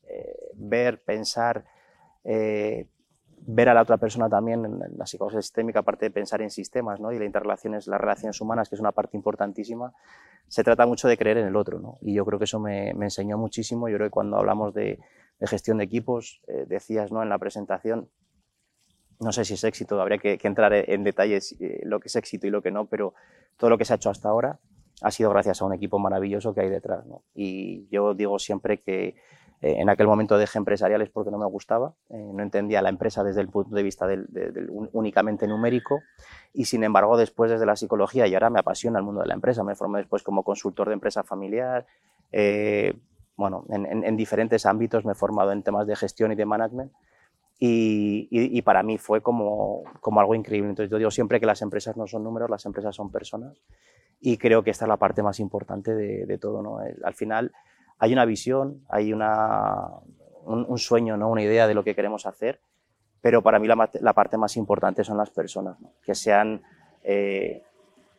eh, 0.08 0.50
ver, 0.54 1.02
pensar, 1.02 1.66
eh, 2.24 2.86
ver 3.46 3.68
a 3.68 3.74
la 3.74 3.82
otra 3.82 3.96
persona 3.96 4.28
también 4.28 4.64
en 4.64 4.80
la 4.96 5.06
psicología 5.06 5.42
sistémica, 5.42 5.80
aparte 5.80 6.06
de 6.06 6.10
pensar 6.10 6.42
en 6.42 6.50
sistemas 6.50 7.00
¿no? 7.00 7.12
y 7.12 7.18
las 7.18 7.26
interrelaciones, 7.26 7.86
las 7.86 8.00
relaciones 8.00 8.40
humanas, 8.40 8.68
que 8.68 8.76
es 8.76 8.80
una 8.80 8.92
parte 8.92 9.16
importantísima, 9.16 9.92
se 10.48 10.62
trata 10.62 10.86
mucho 10.86 11.08
de 11.08 11.16
creer 11.16 11.38
en 11.38 11.46
el 11.46 11.56
otro. 11.56 11.80
¿no? 11.80 11.98
Y 12.00 12.14
yo 12.14 12.24
creo 12.24 12.38
que 12.38 12.44
eso 12.44 12.60
me, 12.60 12.90
enseñó 12.90 13.38
muchísimo. 13.38 13.88
Yo 13.88 13.96
creo 13.96 14.08
que 14.08 14.12
cuando 14.12 14.36
hablamos 14.36 14.74
de, 14.74 15.00
gestión 15.40 15.78
de 15.78 15.84
equipos, 15.84 16.40
eh, 16.46 16.66
decías 16.68 17.10
¿no? 17.10 17.22
en 17.22 17.28
la 17.28 17.38
presentación, 17.38 18.08
no 19.18 19.32
sé 19.32 19.44
si 19.44 19.54
es 19.54 19.64
éxito, 19.64 20.00
habría 20.00 20.18
que, 20.18 20.38
entrar 20.42 20.72
en 20.72 21.04
detalles 21.04 21.56
lo 21.82 22.00
que 22.00 22.08
es 22.08 22.16
éxito 22.16 22.46
y 22.46 22.50
lo 22.50 22.62
que 22.62 22.70
no, 22.70 22.86
pero 22.86 23.14
todo 23.56 23.70
lo 23.70 23.78
que 23.78 23.84
se 23.84 23.92
ha 23.92 23.96
hecho 23.96 24.10
hasta 24.10 24.28
ahora 24.28 24.60
ha 25.00 25.10
sido 25.10 25.30
gracias 25.30 25.62
a 25.62 25.64
un 25.64 25.74
equipo 25.74 25.98
maravilloso 25.98 26.54
que 26.54 26.60
hay 26.60 26.70
detrás. 26.70 27.06
¿no? 27.06 27.22
Y 27.34 27.88
yo 27.88 28.14
digo 28.14 28.38
siempre 28.38 28.80
que 28.80 29.16
eh, 29.62 29.76
en 29.78 29.88
aquel 29.88 30.08
momento 30.08 30.36
dejé 30.36 30.58
empresariales 30.58 31.08
porque 31.08 31.30
no 31.30 31.38
me 31.38 31.46
gustaba, 31.46 31.94
eh, 32.10 32.30
no 32.34 32.42
entendía 32.42 32.82
la 32.82 32.88
empresa 32.88 33.22
desde 33.22 33.40
el 33.40 33.48
punto 33.48 33.74
de 33.76 33.84
vista 33.84 34.08
del, 34.08 34.26
únicamente 34.92 35.46
numérico 35.46 36.00
y 36.52 36.64
sin 36.64 36.82
embargo 36.82 37.16
después 37.16 37.48
desde 37.48 37.64
la 37.64 37.76
psicología 37.76 38.26
y 38.26 38.34
ahora 38.34 38.50
me 38.50 38.58
apasiona 38.58 38.98
el 38.98 39.04
mundo 39.04 39.20
de 39.20 39.28
la 39.28 39.34
empresa, 39.34 39.62
me 39.62 39.76
formé 39.76 40.00
después 40.00 40.24
como 40.24 40.42
consultor 40.42 40.88
de 40.88 40.94
empresa 40.94 41.22
familiar, 41.22 41.86
eh, 42.32 42.92
bueno, 43.36 43.64
en, 43.68 44.16
diferentes 44.16 44.66
ámbitos 44.66 45.04
me 45.04 45.12
he 45.12 45.14
formado 45.14 45.52
en 45.52 45.62
temas 45.62 45.86
de 45.86 45.94
gestión 45.94 46.32
y 46.32 46.34
de 46.34 46.44
management 46.44 46.92
y, 47.58 48.60
para 48.62 48.82
mí 48.82 48.98
fue 48.98 49.20
como, 49.22 49.84
como, 50.00 50.18
algo 50.18 50.34
increíble. 50.34 50.70
Entonces 50.70 50.90
yo 50.90 50.98
digo 50.98 51.12
siempre 51.12 51.38
que 51.38 51.46
las 51.46 51.62
empresas 51.62 51.96
no 51.96 52.08
son 52.08 52.24
números, 52.24 52.50
las 52.50 52.66
empresas 52.66 52.94
son 52.96 53.10
personas 53.10 53.56
y 54.20 54.36
creo 54.36 54.64
que 54.64 54.70
esta 54.70 54.84
es 54.84 54.88
la 54.88 54.96
parte 54.96 55.22
más 55.22 55.38
importante 55.38 55.94
de, 55.94 56.26
de 56.26 56.38
todo. 56.38 56.62
¿no? 56.62 56.78
Al 57.04 57.14
final 57.14 57.52
hay 58.02 58.12
una 58.12 58.24
visión, 58.24 58.84
hay 58.88 59.12
una, 59.12 59.86
un, 60.44 60.76
sueño, 60.76 61.16
¿no? 61.16 61.30
una 61.30 61.42
idea 61.42 61.68
de 61.68 61.74
lo 61.74 61.84
que 61.84 61.94
queremos 61.94 62.26
hacer, 62.26 62.58
pero 63.20 63.42
para 63.42 63.60
mí 63.60 63.68
la, 63.68 64.12
parte 64.12 64.36
más 64.36 64.56
importante 64.56 65.04
son 65.04 65.18
las 65.18 65.30
personas, 65.30 65.76
que 66.02 66.16
sean 66.16 66.62
eh, 67.04 67.62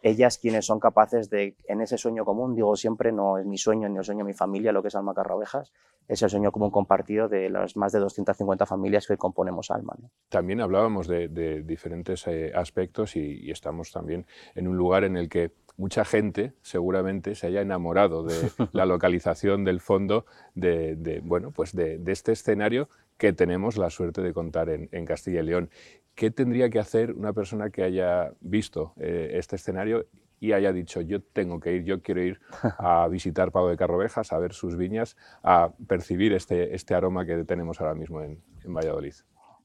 ellas 0.01 0.37
quienes 0.37 0.65
son 0.65 0.79
capaces 0.79 1.29
de, 1.29 1.57
en 1.67 1.81
ese 1.81 1.97
sueño 1.97 2.23
común, 2.23 2.55
digo 2.55 2.77
siempre, 2.77 3.11
no 3.11 3.37
es 3.37 3.45
mi 3.45 3.57
sueño 3.57 3.89
ni 3.89 3.97
el 3.97 4.05
sueño 4.05 4.19
de 4.19 4.31
mi 4.31 4.33
familia, 4.33 4.71
lo 4.71 4.81
que 4.81 4.87
es 4.87 4.95
Alma 4.95 5.13
Carraovejas, 5.13 5.73
es 6.07 6.21
el 6.21 6.29
sueño 6.29 6.53
común 6.53 6.71
compartido 6.71 7.27
de 7.27 7.49
las 7.49 7.75
más 7.75 7.91
de 7.91 7.99
250 7.99 8.65
familias 8.65 9.05
que 9.05 9.17
componemos 9.17 9.69
Alma. 9.69 9.95
También 10.29 10.61
hablábamos 10.61 11.07
de, 11.07 11.27
diferentes 11.63 12.25
eh, 12.27 12.53
aspectos 12.55 13.17
y, 13.17 13.51
estamos 13.51 13.91
también 13.91 14.25
en 14.55 14.69
un 14.69 14.77
lugar 14.77 15.03
en 15.03 15.17
el 15.17 15.29
que 15.29 15.51
mucha 15.77 16.05
gente 16.05 16.53
seguramente 16.61 17.35
se 17.35 17.47
haya 17.47 17.61
enamorado 17.61 18.23
de 18.23 18.35
la 18.71 18.85
localización 18.85 19.63
del 19.63 19.79
fondo 19.79 20.25
de, 20.55 21.21
bueno, 21.23 21.51
pues 21.51 21.75
de, 21.75 22.01
este 22.07 22.31
escenario 22.31 22.89
que 23.17 23.33
tenemos 23.33 23.77
la 23.77 23.89
suerte 23.89 24.21
de 24.21 24.33
contar 24.33 24.69
en, 24.69 25.05
Castilla 25.05 25.41
y 25.41 25.45
León. 25.45 25.69
¿Qué 26.15 26.29
tendría 26.29 26.69
que 26.69 26.79
hacer 26.79 27.13
una 27.13 27.33
persona 27.33 27.69
que 27.69 27.83
haya 27.83 28.33
visto 28.41 28.93
eh, 28.97 29.31
este 29.33 29.55
escenario 29.55 30.05
y 30.39 30.51
haya 30.51 30.73
dicho, 30.73 30.99
yo 30.99 31.21
tengo 31.21 31.59
que 31.59 31.73
ir, 31.73 31.83
yo 31.85 32.01
quiero 32.01 32.21
ir 32.21 32.39
a 32.61 33.07
visitar 33.11 33.51
Pablo 33.51 33.69
de 33.69 33.77
Carrovejas, 33.77 34.33
a 34.33 34.39
ver 34.39 34.53
sus 34.53 34.75
viñas, 34.75 35.15
a 35.41 35.71
percibir 35.87 36.33
este, 36.33 36.75
este 36.75 36.93
aroma 36.93 37.25
que 37.25 37.45
tenemos 37.45 37.79
ahora 37.79 37.95
mismo 37.95 38.21
en, 38.21 38.43
en 38.63 38.73
Valladolid? 38.73 39.13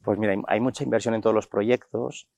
Pues 0.03 0.19
mira, 0.19 0.35
hay 0.47 0.61
mucha 0.61 0.85
inversión 0.85 1.15
en 1.15 1.21
todos 1.21 1.35
los 1.35 1.49
proyectos, 1.49 2.29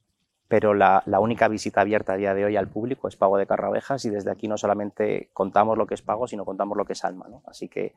pero 0.50 0.74
la, 0.74 1.00
la, 1.06 1.20
única 1.20 1.46
visita 1.46 1.80
abierta 1.80 2.14
a 2.14 2.16
día 2.16 2.34
de 2.34 2.44
hoy 2.44 2.56
al 2.56 2.66
público 2.66 3.06
es 3.06 3.14
Pago 3.14 3.38
de 3.38 3.46
Carrabejas 3.46 4.04
y 4.04 4.10
desde 4.10 4.32
aquí 4.32 4.48
no 4.48 4.58
solamente 4.58 5.30
contamos 5.32 5.78
lo 5.78 5.86
que 5.86 5.94
es 5.94 6.02
Pago, 6.02 6.26
sino 6.26 6.44
contamos 6.44 6.76
lo 6.76 6.84
que 6.84 6.94
es 6.94 7.04
Alma. 7.04 7.28
¿no? 7.30 7.44
Así 7.46 7.68
que 7.68 7.94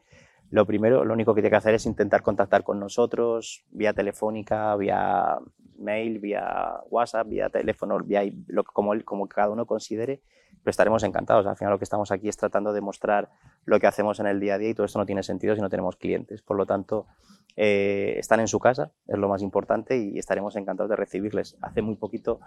lo 0.52 0.68
primero, 0.68 1.04
lo 1.04 1.16
único 1.16 1.34
que 1.34 1.42
tiene 1.42 1.50
que 1.50 1.58
hacer 1.58 1.74
es 1.74 1.88
intentar 1.88 2.22
contactar 2.22 2.64
con 2.64 2.80
nosotros 2.80 3.66
vía 3.72 3.92
telefónica, 3.94 4.76
vía 4.76 5.40
mail, 5.80 6.20
vía 6.20 6.76
WhatsApp, 6.92 7.28
vía 7.28 7.50
teléfono, 7.50 7.98
vía 7.98 8.22
lo, 8.46 8.64
como, 8.64 8.94
como 9.04 9.28
cada 9.28 9.50
uno 9.50 9.66
considere, 9.66 10.22
pero 10.62 10.70
estaremos 10.70 11.02
encantados. 11.02 11.48
Al 11.48 11.58
final 11.58 11.72
lo 11.72 11.80
que 11.80 11.86
estamos 11.86 12.12
aquí 12.12 12.30
es 12.30 12.38
tratando 12.38 12.72
de 12.72 12.82
mostrar 12.82 13.32
lo 13.66 13.80
que 13.80 13.88
hacemos 13.88 14.20
en 14.20 14.28
el 14.28 14.40
día 14.40 14.56
a 14.56 14.58
día 14.58 14.70
y 14.70 14.74
todo 14.74 14.86
esto 14.86 15.00
no 15.00 15.06
tiene 15.06 15.24
sentido 15.24 15.56
si 15.56 15.62
no 15.62 15.70
tenemos 15.70 15.96
clientes. 15.96 16.42
Por 16.42 16.58
lo 16.58 16.66
tanto, 16.66 17.08
eh, 17.56 18.16
están 18.18 18.40
en 18.40 18.48
su 18.48 18.60
casa, 18.60 18.92
es 19.08 19.18
lo 19.18 19.30
más 19.30 19.42
importante 19.42 19.98
y 19.98 20.18
estaremos 20.18 20.56
encantados 20.56 20.90
de 20.90 20.96
recibirles. 20.96 21.58
Hace 21.62 21.82
muy 21.82 21.96
poquito 21.96 22.40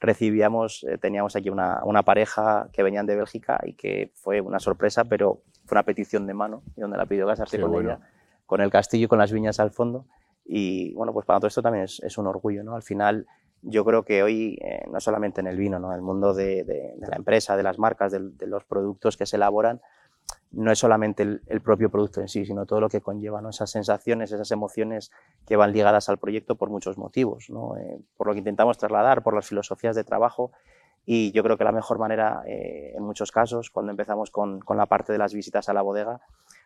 recibíamos, 0.00 0.84
eh, 0.84 0.98
teníamos 0.98 1.36
aquí 1.36 1.50
una, 1.50 1.80
una, 1.84 2.02
pareja 2.02 2.68
que 2.72 2.82
venían 2.82 3.06
de 3.06 3.16
Bélgica 3.16 3.60
y 3.64 3.74
que 3.74 4.12
fue 4.14 4.40
una 4.40 4.60
sorpresa, 4.60 5.04
pero 5.04 5.42
fue 5.64 5.76
una 5.76 5.84
petición 5.84 6.26
de 6.26 6.34
mano, 6.34 6.62
y 6.76 6.80
donde 6.80 6.96
la 6.96 7.06
pidió 7.06 7.26
casarse 7.26 7.60
con 7.60 7.74
ella, 7.74 8.00
con 8.46 8.60
el 8.60 8.70
castillo 8.70 9.06
y 9.06 9.08
con 9.08 9.18
las 9.18 9.32
viñas 9.32 9.60
al 9.60 9.70
fondo. 9.70 10.06
Y 10.44 10.94
bueno, 10.94 11.12
pues 11.12 11.26
para 11.26 11.40
todo 11.40 11.48
esto 11.48 11.62
también 11.62 11.84
es, 11.84 12.00
es 12.00 12.16
un 12.16 12.26
orgullo, 12.26 12.64
¿no? 12.64 12.74
Al 12.74 12.82
final, 12.82 13.26
yo 13.60 13.84
creo 13.84 14.04
que 14.04 14.22
hoy, 14.22 14.58
eh, 14.62 14.84
no 14.90 15.00
solamente 15.00 15.40
en 15.40 15.46
el 15.46 15.58
vino, 15.58 15.78
¿no? 15.78 15.90
En 15.90 15.96
el 15.96 16.02
mundo 16.02 16.32
de, 16.32 16.64
de, 16.64 16.94
de 16.96 17.06
la 17.06 17.16
empresa, 17.16 17.56
de 17.56 17.62
las 17.62 17.78
marcas, 17.78 18.12
de, 18.12 18.20
de 18.20 18.46
los 18.46 18.64
productos 18.64 19.16
que 19.16 19.26
se 19.26 19.36
elaboran, 19.36 19.80
no 20.50 20.72
es 20.72 20.78
solamente 20.78 21.22
el, 21.22 21.42
el, 21.46 21.60
propio 21.60 21.90
producto 21.90 22.20
en 22.20 22.28
sí, 22.28 22.46
sino 22.46 22.64
todo 22.64 22.80
lo 22.80 22.88
que 22.88 23.00
conlleva, 23.00 23.40
¿no? 23.40 23.50
esas 23.50 23.70
sensaciones, 23.70 24.32
esas 24.32 24.50
emociones 24.50 25.10
que 25.46 25.56
van 25.56 25.72
ligadas 25.72 26.08
al 26.08 26.18
proyecto 26.18 26.56
por 26.56 26.70
muchos 26.70 26.96
motivos, 26.96 27.50
¿no? 27.50 27.76
eh, 27.76 27.98
por 28.16 28.26
lo 28.26 28.32
que 28.32 28.38
intentamos 28.38 28.78
trasladar, 28.78 29.22
por 29.22 29.34
las 29.34 29.46
filosofías 29.46 29.94
de 29.94 30.04
trabajo. 30.04 30.52
Y 31.04 31.32
yo 31.32 31.42
creo 31.42 31.56
que 31.56 31.64
la 31.64 31.72
mejor 31.72 31.98
manera, 31.98 32.42
eh, 32.46 32.92
en 32.96 33.02
muchos 33.02 33.32
casos, 33.32 33.70
cuando 33.70 33.90
empezamos 33.90 34.30
con, 34.30 34.60
con, 34.60 34.76
la 34.76 34.86
parte 34.86 35.12
de 35.12 35.18
las 35.18 35.32
visitas 35.32 35.68
a 35.68 35.72
la 35.72 35.82
bodega, 35.82 36.20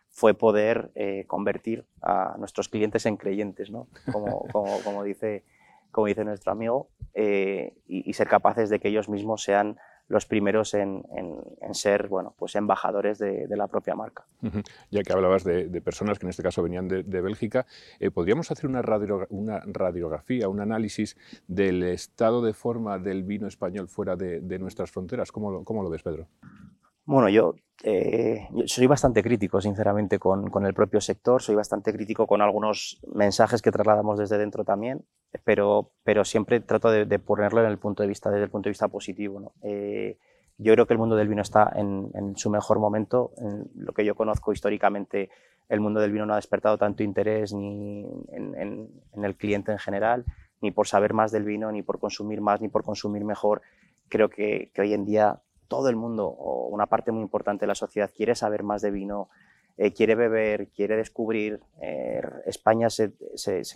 fue 0.09 0.33
poder 0.33 0.91
eh, 0.95 1.25
convertir 1.27 1.85
a 2.01 2.35
nuestros 2.37 2.69
clientes 2.69 3.05
en 3.05 3.17
creyentes, 3.17 3.69
¿no? 3.69 3.87
como, 4.11 4.45
como, 4.51 4.79
como, 4.83 5.03
dice, 5.03 5.43
como 5.91 6.07
dice 6.07 6.25
nuestro 6.25 6.51
amigo, 6.51 6.89
y, 7.15 7.73
y 7.85 8.13
ser 8.13 8.27
capaces 8.27 8.69
de 8.69 8.79
que 8.79 8.89
ellos 8.89 9.07
mismos 9.07 9.43
sean 9.43 9.77
los 10.07 10.25
primeros 10.25 10.73
en, 10.73 11.03
ser 11.71 12.07
bueno, 12.07 12.35
pues 12.37 12.55
embajadores 12.55 13.17
de, 13.17 13.47
la 13.49 13.67
propia 13.67 13.95
marca. 13.95 14.25
Ya 14.91 15.01
que 15.01 15.13
hablabas 15.13 15.43
de, 15.43 15.81
personas 15.81 16.19
que 16.19 16.25
en 16.25 16.29
este 16.29 16.43
caso 16.43 16.61
venían 16.61 16.87
de, 16.87 17.21
Bélgica, 17.21 17.65
eh, 17.99 18.11
¿podríamos 18.11 18.51
hacer 18.51 18.69
una, 18.69 18.81
radio, 18.81 19.25
una, 19.29 19.61
radiografía, 19.65 20.49
un 20.49 20.59
análisis 20.59 21.17
del 21.47 21.83
estado 21.83 22.41
de 22.41 22.53
forma 22.53 22.99
del 22.99 23.23
vino 23.23 23.47
español 23.47 23.87
fuera 23.87 24.15
de, 24.15 24.59
nuestras 24.59 24.91
fronteras? 24.91 25.31
¿Cómo 25.31 25.51
lo, 25.51 25.63
¿Cómo 25.63 25.83
lo, 25.83 25.89
ves, 25.89 26.03
Pedro? 26.03 26.27
Bueno, 27.05 27.27
yo, 27.27 27.55
eh, 27.83 28.47
yo 28.51 28.67
soy 28.67 28.87
bastante 28.87 29.21
crítico, 29.21 29.59
sinceramente, 29.59 30.19
con, 30.19 30.49
con, 30.49 30.65
el 30.65 30.73
propio 30.73 31.01
sector, 31.01 31.41
soy 31.41 31.55
bastante 31.55 31.91
crítico 31.91 32.25
con 32.27 32.41
algunos 32.41 33.01
mensajes 33.13 33.61
que 33.61 33.71
trasladamos 33.71 34.17
desde 34.17 34.37
dentro 34.37 34.63
también, 34.63 35.03
pero, 35.43 35.91
pero 36.03 36.23
siempre 36.23 36.61
trato 36.61 36.89
de, 36.91 37.05
de 37.05 37.19
ponerlo 37.19 37.61
en 37.61 37.67
el 37.69 37.77
punto 37.77 38.03
de 38.03 38.09
vista, 38.09 38.29
desde 38.29 38.45
el 38.45 38.49
punto 38.49 38.67
de 38.67 38.71
vista 38.71 38.87
positivo. 38.87 39.39
¿no? 39.41 39.51
Eh, 39.63 40.17
yo 40.57 40.73
creo 40.73 40.87
que 40.87 40.93
el 40.93 40.99
mundo 40.99 41.17
del 41.17 41.27
vino 41.27 41.41
está 41.41 41.73
en, 41.75 42.09
en, 42.13 42.37
su 42.37 42.49
mejor 42.49 42.79
momento. 42.79 43.31
En 43.37 43.69
lo 43.75 43.91
que 43.91 44.05
yo 44.05 44.15
conozco 44.15 44.53
históricamente, 44.53 45.29
el 45.67 45.81
mundo 45.81 45.99
del 45.99 46.11
vino 46.13 46.25
no 46.25 46.33
ha 46.33 46.37
despertado 46.37 46.77
tanto 46.77 47.03
interés 47.03 47.53
ni 47.53 48.05
en, 48.29 48.55
en, 48.55 49.25
el 49.25 49.35
cliente 49.35 49.73
en 49.73 49.79
general, 49.79 50.23
ni 50.61 50.71
por 50.71 50.87
saber 50.87 51.13
más 51.13 51.33
del 51.33 51.43
vino, 51.43 51.69
ni 51.69 51.81
por 51.81 51.99
consumir 51.99 52.39
más, 52.39 52.61
ni 52.61 52.69
por 52.69 52.83
consumir 52.83 53.25
mejor. 53.25 53.61
Creo 54.07 54.29
que, 54.29 54.71
que 54.73 54.81
hoy 54.81 54.93
en 54.93 55.03
día 55.03 55.41
todo 55.67 55.89
el 55.89 55.95
mundo 55.95 56.27
o 56.27 56.67
una 56.67 56.87
parte 56.87 57.11
muy 57.11 57.21
importante 57.21 57.63
de 57.63 57.67
la 57.67 57.75
sociedad 57.75 58.11
quiere 58.15 58.35
saber 58.35 58.63
más 58.63 58.81
de 58.81 58.91
vino, 58.91 59.29
eh, 59.77 59.93
quiere 59.93 60.15
beber, 60.15 60.69
quiere 60.69 60.95
descubrir. 60.95 61.59
Eh, 61.81 62.21
España 62.45 62.89
se, 62.89 63.13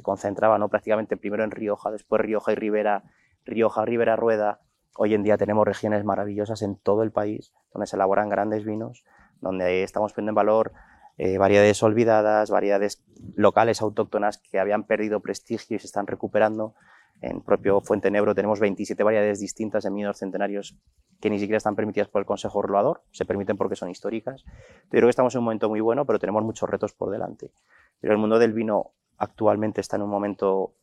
concentraba 0.04 0.58
¿no? 0.58 0.70
prácticamente 0.70 1.18
primero 1.18 1.44
en 1.44 1.52
Rioja, 1.52 1.92
después 1.92 2.22
Rioja 2.22 2.52
y 2.52 2.56
Ribera, 2.56 3.04
Rioja, 3.46 3.86
Ribera, 3.86 4.16
Rueda. 4.16 4.60
Hoy 4.96 5.14
en 5.14 5.24
día 5.24 5.38
tenemos 5.38 5.66
regiones 5.66 6.04
maravillosas 6.04 6.62
en 6.62 6.76
todo 6.76 7.04
el 7.04 7.12
país 7.12 7.54
donde 7.74 7.88
se 7.88 7.96
elaboran 7.96 8.30
grandes 8.30 8.66
vinos, 8.66 9.04
donde 9.42 9.84
estamos 9.84 10.14
poniendo 10.14 10.32
en 10.32 10.36
valor 10.36 10.74
eh, 11.20 11.40
variedades 11.40 11.82
olvidadas, 11.82 12.52
variedades 12.52 13.04
locales 13.36 13.82
autóctonas 13.82 14.38
que 14.38 14.60
habían 14.60 14.84
perdido 14.84 15.20
prestigio 15.20 15.78
y 15.78 15.80
se 15.80 15.88
están 15.88 16.06
recuperando. 16.06 16.76
En 17.22 17.42
propio 17.42 17.82
Fuente 17.82 18.12
Nebro 18.12 18.36
tenemos 18.36 18.60
27 18.60 19.04
variedades 19.04 19.40
distintas 19.40 19.84
de 19.84 19.90
vinos 19.90 20.18
centenarios 20.18 20.78
que 21.20 21.30
ni 21.30 21.40
siquiera 21.40 21.58
están 21.58 21.76
permitidas 21.76 22.08
por 22.10 22.22
el 22.22 22.26
Consejo 22.26 22.62
Regulador, 22.62 23.02
se 23.12 23.26
permiten 23.26 23.58
porque 23.58 23.76
son 23.76 23.90
históricas. 23.90 24.44
Yo 24.46 24.90
creo 24.92 25.04
que 25.04 25.10
estamos 25.10 25.34
en 25.34 25.40
un 25.40 25.46
momento 25.46 25.68
muy 25.68 25.82
bueno, 25.82 26.06
pero 26.06 26.20
tenemos 26.20 26.44
muchos 26.44 26.70
retos 26.70 26.94
por 26.94 27.10
delante. 27.10 27.52
Pero 28.00 28.14
el 28.14 28.20
mundo 28.20 28.38
del 28.38 28.54
vino 28.54 28.92
actualmente 29.18 29.82
está 29.82 29.96
en 29.96 30.04
un 30.04 30.10
momento, 30.10 30.74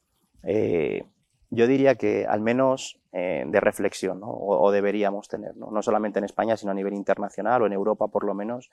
eh, 0.42 1.04
yo 1.50 1.68
diría 1.68 1.94
que 1.94 2.26
al 2.26 2.40
menos 2.40 3.00
eh, 3.12 3.44
de 3.46 3.60
reflexión, 3.60 4.20
o, 4.24 4.72
deberíamos 4.72 5.28
tener, 5.28 5.56
no 5.56 5.82
solamente 5.82 6.18
en 6.18 6.24
España, 6.24 6.56
sino 6.56 6.72
a 6.72 6.74
nivel 6.74 6.94
internacional 6.94 7.62
o 7.62 7.66
en 7.66 7.72
Europa 7.72 8.08
por 8.08 8.24
lo 8.24 8.34
menos, 8.34 8.72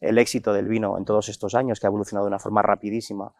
el 0.00 0.16
éxito 0.16 0.54
del 0.54 0.66
vino 0.66 0.96
en 0.96 1.04
todos 1.04 1.28
estos 1.28 1.54
años, 1.54 1.78
que 1.78 1.86
ha 1.86 1.88
evolucionado 1.88 2.24
de 2.24 2.30
una 2.30 2.38
forma 2.38 2.62
rapidísima, 2.62 3.34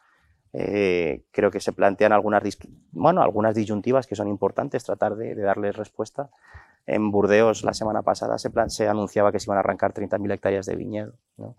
eh, 0.52 1.24
creo 1.30 1.50
que 1.50 1.60
se 1.60 1.72
plantean 1.72 2.12
algunas, 2.12 2.42
bueno, 2.90 3.22
algunas 3.22 3.54
disyuntivas 3.54 4.06
que 4.06 4.16
son 4.16 4.28
importantes, 4.28 4.84
tratar 4.84 5.16
de, 5.16 5.34
de 5.34 5.42
darles 5.42 5.76
respuesta. 5.76 6.30
En 6.84 7.10
Burdeos 7.10 7.62
la 7.62 7.74
semana 7.74 8.02
pasada 8.02 8.38
se, 8.38 8.50
plan, 8.50 8.68
se 8.68 8.88
anunciaba 8.88 9.30
que 9.30 9.38
se 9.38 9.46
iban 9.46 9.56
a 9.56 9.60
arrancar 9.60 9.94
30.000 9.94 10.32
hectáreas 10.32 10.66
de 10.66 10.74
viñedo. 10.74 11.14
¿no? 11.36 11.56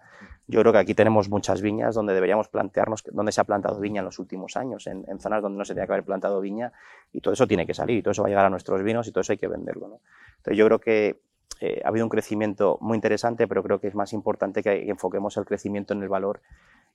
Yo 0.48 0.60
creo 0.60 0.74
que 0.74 0.80
aquí 0.80 0.94
tenemos 0.94 1.30
muchas 1.30 1.62
viñas 1.62 1.96
donde 1.96 2.14
deberíamos 2.14 2.50
plantearnos 2.50 3.04
dónde 3.12 3.32
se 3.32 3.40
ha 3.40 3.46
plantado 3.46 3.80
viña 3.80 4.00
en 4.00 4.06
los 4.06 4.20
últimos 4.20 4.58
años, 4.58 4.88
en, 4.88 5.06
en, 5.08 5.20
zonas 5.20 5.42
donde 5.42 5.58
no 5.58 5.64
se 5.64 5.74
tenía 5.74 5.88
que 5.88 5.94
haber 5.94 6.06
plantado 6.06 6.42
viña, 6.42 6.74
y 7.14 7.22
todo 7.22 7.34
eso 7.34 7.48
tiene 7.48 7.66
que 7.66 7.74
salir, 7.74 8.00
y 8.00 8.02
todo 8.02 8.12
eso 8.12 8.24
va 8.24 8.28
a 8.28 8.30
llegar 8.30 8.46
a 8.46 8.50
nuestros 8.50 8.84
vinos, 8.84 9.08
y 9.08 9.12
todo 9.12 9.22
eso 9.22 9.32
hay 9.32 9.38
que 9.38 9.48
venderlo. 9.48 9.88
¿no? 9.88 10.00
Entonces 10.38 10.58
yo 10.58 10.66
creo 10.66 10.80
que 10.80 11.22
eh, 11.66 11.82
ha 11.86 11.88
habido 11.88 12.06
un 12.06 12.10
crecimiento 12.10 12.78
muy 12.82 12.96
interesante, 12.96 13.48
pero 13.48 13.64
creo 13.64 13.80
que 13.80 13.88
es 13.88 13.96
más 13.96 14.12
importante 14.12 14.62
que 14.62 14.90
enfoquemos 14.90 15.38
el 15.38 15.46
crecimiento 15.46 15.94
en 15.94 16.04
el 16.04 16.10
valor 16.10 16.42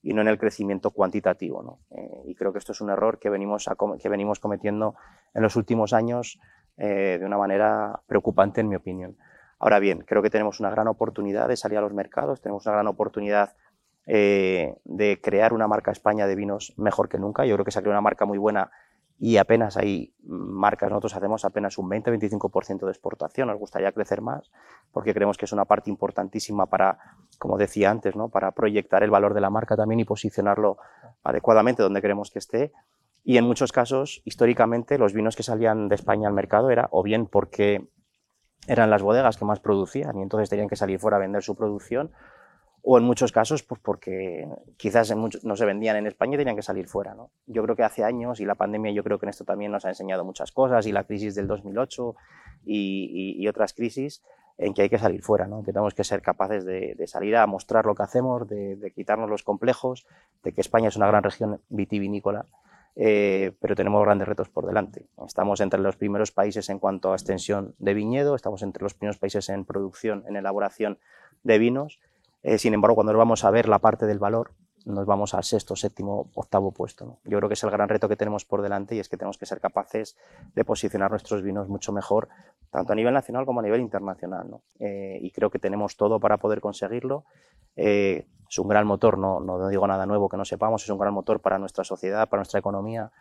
y 0.02 0.12
no 0.12 0.20
en 0.20 0.28
el 0.28 0.36
crecimiento 0.36 0.90
cuantitativo. 0.90 1.62
¿no? 1.62 1.78
Eh, 1.90 2.24
y 2.26 2.34
creo 2.34 2.52
que 2.52 2.58
esto 2.58 2.72
es 2.72 2.82
un 2.82 2.90
error 2.90 3.18
que 3.18 3.30
venimos, 3.30 3.66
a, 3.68 3.76
que 3.98 4.08
venimos 4.10 4.40
cometiendo 4.40 4.94
en 5.32 5.42
los 5.42 5.56
últimos 5.56 5.94
años 5.94 6.38
eh, 6.76 7.16
de 7.18 7.24
una 7.24 7.38
manera 7.38 8.02
preocupante, 8.06 8.60
en 8.60 8.68
mi 8.68 8.76
opinión. 8.76 9.16
Ahora 9.58 9.78
bien, 9.78 10.04
creo 10.06 10.20
que 10.20 10.28
tenemos 10.28 10.60
una 10.60 10.68
gran 10.68 10.86
oportunidad 10.86 11.48
de 11.48 11.56
salir 11.56 11.78
a 11.78 11.80
los 11.80 11.94
mercados, 11.94 12.42
tenemos 12.42 12.66
una 12.66 12.74
gran 12.74 12.88
oportunidad 12.88 13.56
eh, 14.04 14.74
de 14.84 15.18
crear 15.18 15.54
una 15.54 15.66
marca 15.66 15.92
España 15.92 16.26
de 16.26 16.36
vinos 16.36 16.74
mejor 16.76 17.08
que 17.08 17.18
nunca. 17.18 17.46
Yo 17.46 17.54
creo 17.54 17.64
que 17.64 17.70
se 17.70 17.78
ha 17.78 17.82
creado 17.82 17.94
una 17.94 18.02
marca 18.02 18.26
muy 18.26 18.36
buena 18.36 18.70
y 19.20 19.36
apenas 19.36 19.76
hay 19.76 20.14
marcas, 20.22 20.90
nosotros 20.90 21.16
hacemos 21.16 21.44
apenas 21.44 21.76
un 21.76 21.90
20-25% 21.90 22.84
de 22.84 22.90
exportación, 22.90 23.48
nos 23.48 23.58
gustaría 23.58 23.90
crecer 23.90 24.20
más 24.20 24.50
porque 24.92 25.12
creemos 25.12 25.36
que 25.36 25.44
es 25.44 25.52
una 25.52 25.64
parte 25.64 25.90
importantísima 25.90 26.66
para, 26.66 26.98
como 27.38 27.58
decía 27.58 27.90
antes, 27.90 28.14
¿no? 28.14 28.28
para 28.28 28.52
proyectar 28.52 29.02
el 29.02 29.10
valor 29.10 29.34
de 29.34 29.40
la 29.40 29.50
marca 29.50 29.76
también 29.76 30.00
y 30.00 30.04
posicionarlo 30.04 30.78
adecuadamente 31.24 31.82
donde 31.82 32.00
queremos 32.00 32.30
que 32.30 32.38
esté. 32.38 32.72
Y 33.24 33.36
en 33.36 33.44
muchos 33.44 33.72
casos, 33.72 34.22
históricamente, 34.24 34.98
los 34.98 35.12
vinos 35.12 35.34
que 35.34 35.42
salían 35.42 35.88
de 35.88 35.96
España 35.96 36.28
al 36.28 36.34
mercado 36.34 36.70
era 36.70 36.88
o 36.92 37.02
bien 37.02 37.26
porque 37.26 37.88
eran 38.68 38.88
las 38.88 39.02
bodegas 39.02 39.36
que 39.36 39.44
más 39.44 39.60
producían 39.60 40.16
y 40.18 40.22
entonces 40.22 40.48
tenían 40.48 40.68
que 40.68 40.76
salir 40.76 41.00
fuera 41.00 41.16
a 41.16 41.20
vender 41.20 41.42
su 41.42 41.56
producción, 41.56 42.12
o 42.90 42.96
en 42.96 43.04
muchos 43.04 43.32
casos 43.32 43.62
pues 43.62 43.78
porque 43.82 44.48
quizás 44.78 45.14
mucho, 45.14 45.38
no 45.42 45.56
se 45.56 45.66
vendían 45.66 45.96
en 45.96 46.06
España 46.06 46.36
y 46.36 46.38
tenían 46.38 46.56
que 46.56 46.62
salir 46.62 46.88
fuera. 46.88 47.14
¿no? 47.14 47.30
Yo 47.46 47.62
creo 47.62 47.76
que 47.76 47.82
hace 47.82 48.02
años, 48.02 48.40
y 48.40 48.46
la 48.46 48.54
pandemia 48.54 48.90
yo 48.92 49.04
creo 49.04 49.18
que 49.18 49.26
en 49.26 49.28
esto 49.28 49.44
también 49.44 49.70
nos 49.70 49.84
ha 49.84 49.90
enseñado 49.90 50.24
muchas 50.24 50.52
cosas, 50.52 50.86
y 50.86 50.92
la 50.92 51.04
crisis 51.04 51.34
del 51.34 51.48
2008 51.48 52.16
y, 52.64 53.36
y, 53.36 53.42
y 53.42 53.46
otras 53.46 53.74
crisis, 53.74 54.22
en 54.56 54.72
que 54.72 54.80
hay 54.80 54.88
que 54.88 54.96
salir 54.96 55.22
fuera, 55.22 55.46
¿no? 55.46 55.62
que 55.62 55.72
tenemos 55.74 55.92
que 55.92 56.02
ser 56.02 56.22
capaces 56.22 56.64
de, 56.64 56.94
de 56.94 57.06
salir 57.06 57.36
a 57.36 57.46
mostrar 57.46 57.84
lo 57.84 57.94
que 57.94 58.04
hacemos, 58.04 58.48
de, 58.48 58.76
de, 58.76 58.90
quitarnos 58.90 59.28
los 59.28 59.42
complejos, 59.42 60.06
de 60.42 60.52
que 60.52 60.62
España 60.62 60.88
es 60.88 60.96
una 60.96 61.08
gran 61.08 61.22
región 61.22 61.60
vitivinícola, 61.68 62.46
eh, 62.96 63.52
pero 63.60 63.76
tenemos 63.76 64.02
grandes 64.02 64.26
retos 64.26 64.48
por 64.48 64.66
delante. 64.66 65.04
Estamos 65.26 65.60
entre 65.60 65.78
los 65.78 65.96
primeros 65.96 66.32
países 66.32 66.70
en 66.70 66.78
cuanto 66.78 67.12
a 67.12 67.16
extensión 67.16 67.74
de 67.78 67.92
viñedo, 67.92 68.34
estamos 68.34 68.62
entre 68.62 68.82
los 68.82 68.94
primeros 68.94 69.18
países 69.18 69.50
en 69.50 69.66
producción, 69.66 70.24
en 70.26 70.36
elaboración 70.36 70.98
de 71.44 71.58
vinos, 71.58 72.00
eh, 72.54 72.58
sin 72.58 72.74
embargo, 72.74 72.94
cuando 72.94 73.16
vamos 73.16 73.44
a 73.44 73.50
ver 73.50 73.68
la 73.68 73.78
parte 73.78 74.06
del 74.06 74.18
valor, 74.18 74.52
nos 74.86 75.04
vamos 75.04 75.34
al 75.34 75.44
sexto, 75.44 75.76
séptimo, 75.76 76.30
octavo 76.34 76.72
puesto. 76.72 77.18
Yo 77.24 77.36
creo 77.38 77.48
que 77.48 77.54
es 77.54 77.62
el 77.62 77.70
gran 77.70 77.88
reto 77.88 78.08
que 78.08 78.16
tenemos 78.16 78.46
por 78.46 78.62
delante 78.62 78.94
y 78.94 79.00
es 79.00 79.08
que 79.08 79.18
tenemos 79.18 79.36
que 79.36 79.44
ser 79.44 79.60
capaces 79.60 80.16
de 80.54 80.64
posicionar 80.64 81.10
nuestros 81.10 81.42
vinos 81.42 81.68
mucho 81.68 81.92
mejor, 81.92 82.28
tanto 82.70 82.92
a 82.92 82.96
nivel 82.96 83.12
nacional 83.12 83.44
como 83.44 83.60
a 83.60 83.62
nivel 83.62 83.80
internacional. 83.80 84.48
Eh, 84.78 85.18
y 85.20 85.30
creo 85.30 85.50
que 85.50 85.58
tenemos 85.58 85.96
todo 85.96 86.20
para 86.20 86.38
poder 86.38 86.62
conseguirlo. 86.62 87.24
Eh, 87.76 88.26
es 88.48 88.58
un 88.58 88.68
gran 88.68 88.86
motor, 88.86 89.18
no, 89.18 89.40
no 89.40 89.68
digo 89.68 89.86
nada 89.86 90.06
nuevo 90.06 90.30
que 90.30 90.38
no 90.38 90.46
sepamos, 90.46 90.82
es 90.82 90.88
un 90.88 90.98
gran 90.98 91.12
motor 91.12 91.40
para 91.40 91.58
nuestra 91.58 91.84
sociedad, 91.84 92.26
para 92.30 92.40
nuestra 92.40 92.60
economía, 92.60 93.12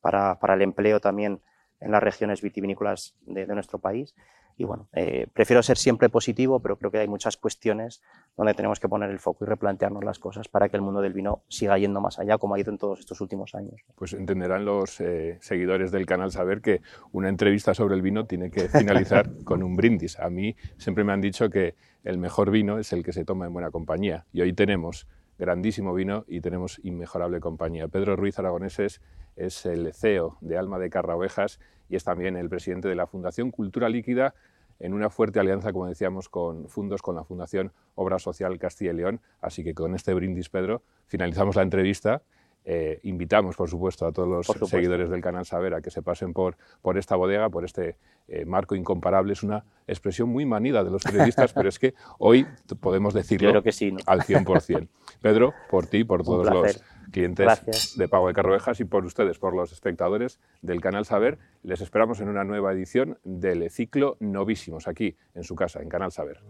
para, 0.00 0.38
para 0.38 0.54
el 0.54 0.62
empleo 0.62 1.00
también 1.00 1.40
en 1.80 1.90
las 1.90 2.02
regiones 2.02 2.40
vitivinícolas 2.40 3.16
de, 3.22 3.46
de 3.46 3.54
nuestro 3.54 3.80
país 3.80 4.14
y 4.56 4.64
bueno, 4.64 4.88
eh, 4.92 5.26
prefiero 5.32 5.62
ser 5.62 5.76
siempre 5.76 6.08
positivo, 6.08 6.60
pero 6.60 6.76
creo 6.78 6.90
que 6.90 6.98
hay 6.98 7.08
muchas 7.08 7.36
cuestiones 7.36 8.02
donde 8.36 8.54
tenemos 8.54 8.80
que 8.80 8.88
poner 8.88 9.10
el 9.10 9.18
foco 9.18 9.44
y 9.44 9.48
replantearnos 9.48 10.02
las 10.02 10.18
cosas 10.18 10.48
para 10.48 10.68
que 10.68 10.76
el 10.76 10.82
mundo 10.82 11.02
del 11.02 11.12
vino 11.12 11.42
siga 11.48 11.76
yendo 11.78 12.00
más 12.00 12.18
allá, 12.18 12.38
como 12.38 12.54
ha 12.54 12.60
ido 12.60 12.72
en 12.72 12.78
todos 12.78 13.00
estos 13.00 13.20
últimos 13.20 13.54
años. 13.54 13.82
Pues 13.94 14.14
entenderán 14.14 14.64
los 14.64 15.00
eh, 15.00 15.38
seguidores 15.42 15.92
del 15.92 16.06
canal 16.06 16.32
saber 16.32 16.62
que 16.62 16.80
una 17.12 17.28
entrevista 17.28 17.74
sobre 17.74 17.96
el 17.96 18.02
vino 18.02 18.26
tiene 18.26 18.50
que 18.50 18.68
finalizar 18.68 19.30
con 19.44 19.62
un 19.62 19.76
brindis. 19.76 20.18
A 20.18 20.30
mí 20.30 20.56
siempre 20.78 21.04
me 21.04 21.12
han 21.12 21.20
dicho 21.20 21.50
que 21.50 21.74
el 22.02 22.18
mejor 22.18 22.50
vino 22.50 22.78
es 22.78 22.92
el 22.92 23.04
que 23.04 23.12
se 23.12 23.24
toma 23.24 23.46
en 23.46 23.52
buena 23.52 23.70
compañía. 23.70 24.24
Y 24.32 24.40
hoy 24.40 24.54
tenemos 24.54 25.06
grandísimo 25.38 25.92
vino 25.92 26.24
y 26.26 26.40
tenemos 26.40 26.80
inmejorable 26.82 27.40
compañía. 27.40 27.88
Pedro 27.88 28.16
Ruiz 28.16 28.38
Aragoneses 28.38 29.02
es 29.36 29.66
el 29.66 29.92
CEO 29.92 30.38
de 30.40 30.58
Alma 30.58 30.78
de 30.78 30.90
Carraovejas 30.90 31.60
y 31.88 31.96
es 31.96 32.04
también 32.04 32.36
el 32.36 32.48
presidente 32.48 32.88
de 32.88 32.94
la 32.94 33.06
Fundación 33.06 33.50
Cultura 33.50 33.88
Líquida 33.88 34.34
en 34.78 34.92
una 34.92 35.08
fuerte 35.08 35.40
alianza, 35.40 35.72
como 35.72 35.86
decíamos, 35.86 36.28
con 36.28 36.68
fundos 36.68 37.00
con 37.00 37.14
la 37.14 37.24
Fundación 37.24 37.72
Obra 37.94 38.18
Social 38.18 38.58
Castilla 38.58 38.92
y 38.92 38.96
León. 38.96 39.20
Así 39.40 39.64
que 39.64 39.74
con 39.74 39.94
este 39.94 40.12
brindis, 40.12 40.48
Pedro, 40.48 40.82
finalizamos 41.06 41.56
la 41.56 41.62
entrevista. 41.62 42.22
Eh, 42.68 42.98
invitamos, 43.04 43.54
por 43.54 43.70
supuesto, 43.70 44.06
a 44.06 44.12
todos 44.12 44.28
los 44.28 44.68
seguidores 44.68 45.08
del 45.08 45.20
canal 45.20 45.46
Saber 45.46 45.72
a 45.74 45.80
que 45.80 45.90
se 45.90 46.02
pasen 46.02 46.32
por, 46.32 46.56
por 46.82 46.98
esta 46.98 47.14
bodega, 47.14 47.48
por 47.48 47.64
este 47.64 47.96
eh, 48.26 48.44
marco 48.44 48.74
incomparable. 48.74 49.32
Es 49.34 49.44
una 49.44 49.64
expresión 49.86 50.28
muy 50.28 50.44
manida 50.46 50.82
de 50.82 50.90
los 50.90 51.04
periodistas, 51.04 51.52
pero 51.52 51.68
es 51.68 51.78
que 51.78 51.94
hoy 52.18 52.44
podemos 52.80 53.14
decirlo 53.14 53.62
que 53.62 53.70
sí, 53.70 53.94
al 54.06 54.22
100%. 54.22 54.88
Pedro, 55.22 55.54
por 55.70 55.86
ti, 55.86 56.02
por 56.02 56.24
todos 56.24 56.52
los 56.52 56.82
clientes 57.12 57.96
de 57.96 58.08
Pago 58.08 58.26
de 58.26 58.34
Carrovejas 58.34 58.80
y 58.80 58.84
por 58.84 59.04
ustedes, 59.04 59.38
por 59.38 59.54
los 59.54 59.70
espectadores 59.70 60.40
del 60.60 60.80
canal 60.80 61.06
Saber. 61.06 61.38
Les 61.62 61.80
esperamos 61.80 62.20
en 62.20 62.28
una 62.28 62.42
nueva 62.42 62.72
edición 62.72 63.18
del 63.22 63.70
ciclo 63.70 64.16
Novísimos, 64.18 64.88
aquí 64.88 65.16
en 65.36 65.44
su 65.44 65.54
casa, 65.54 65.80
en 65.82 65.88
Canal 65.88 66.10
Saber. 66.10 66.40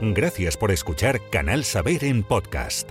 Gracias 0.00 0.56
por 0.56 0.70
escuchar 0.70 1.20
Canal 1.32 1.64
Saber 1.64 2.04
en 2.04 2.22
podcast. 2.22 2.90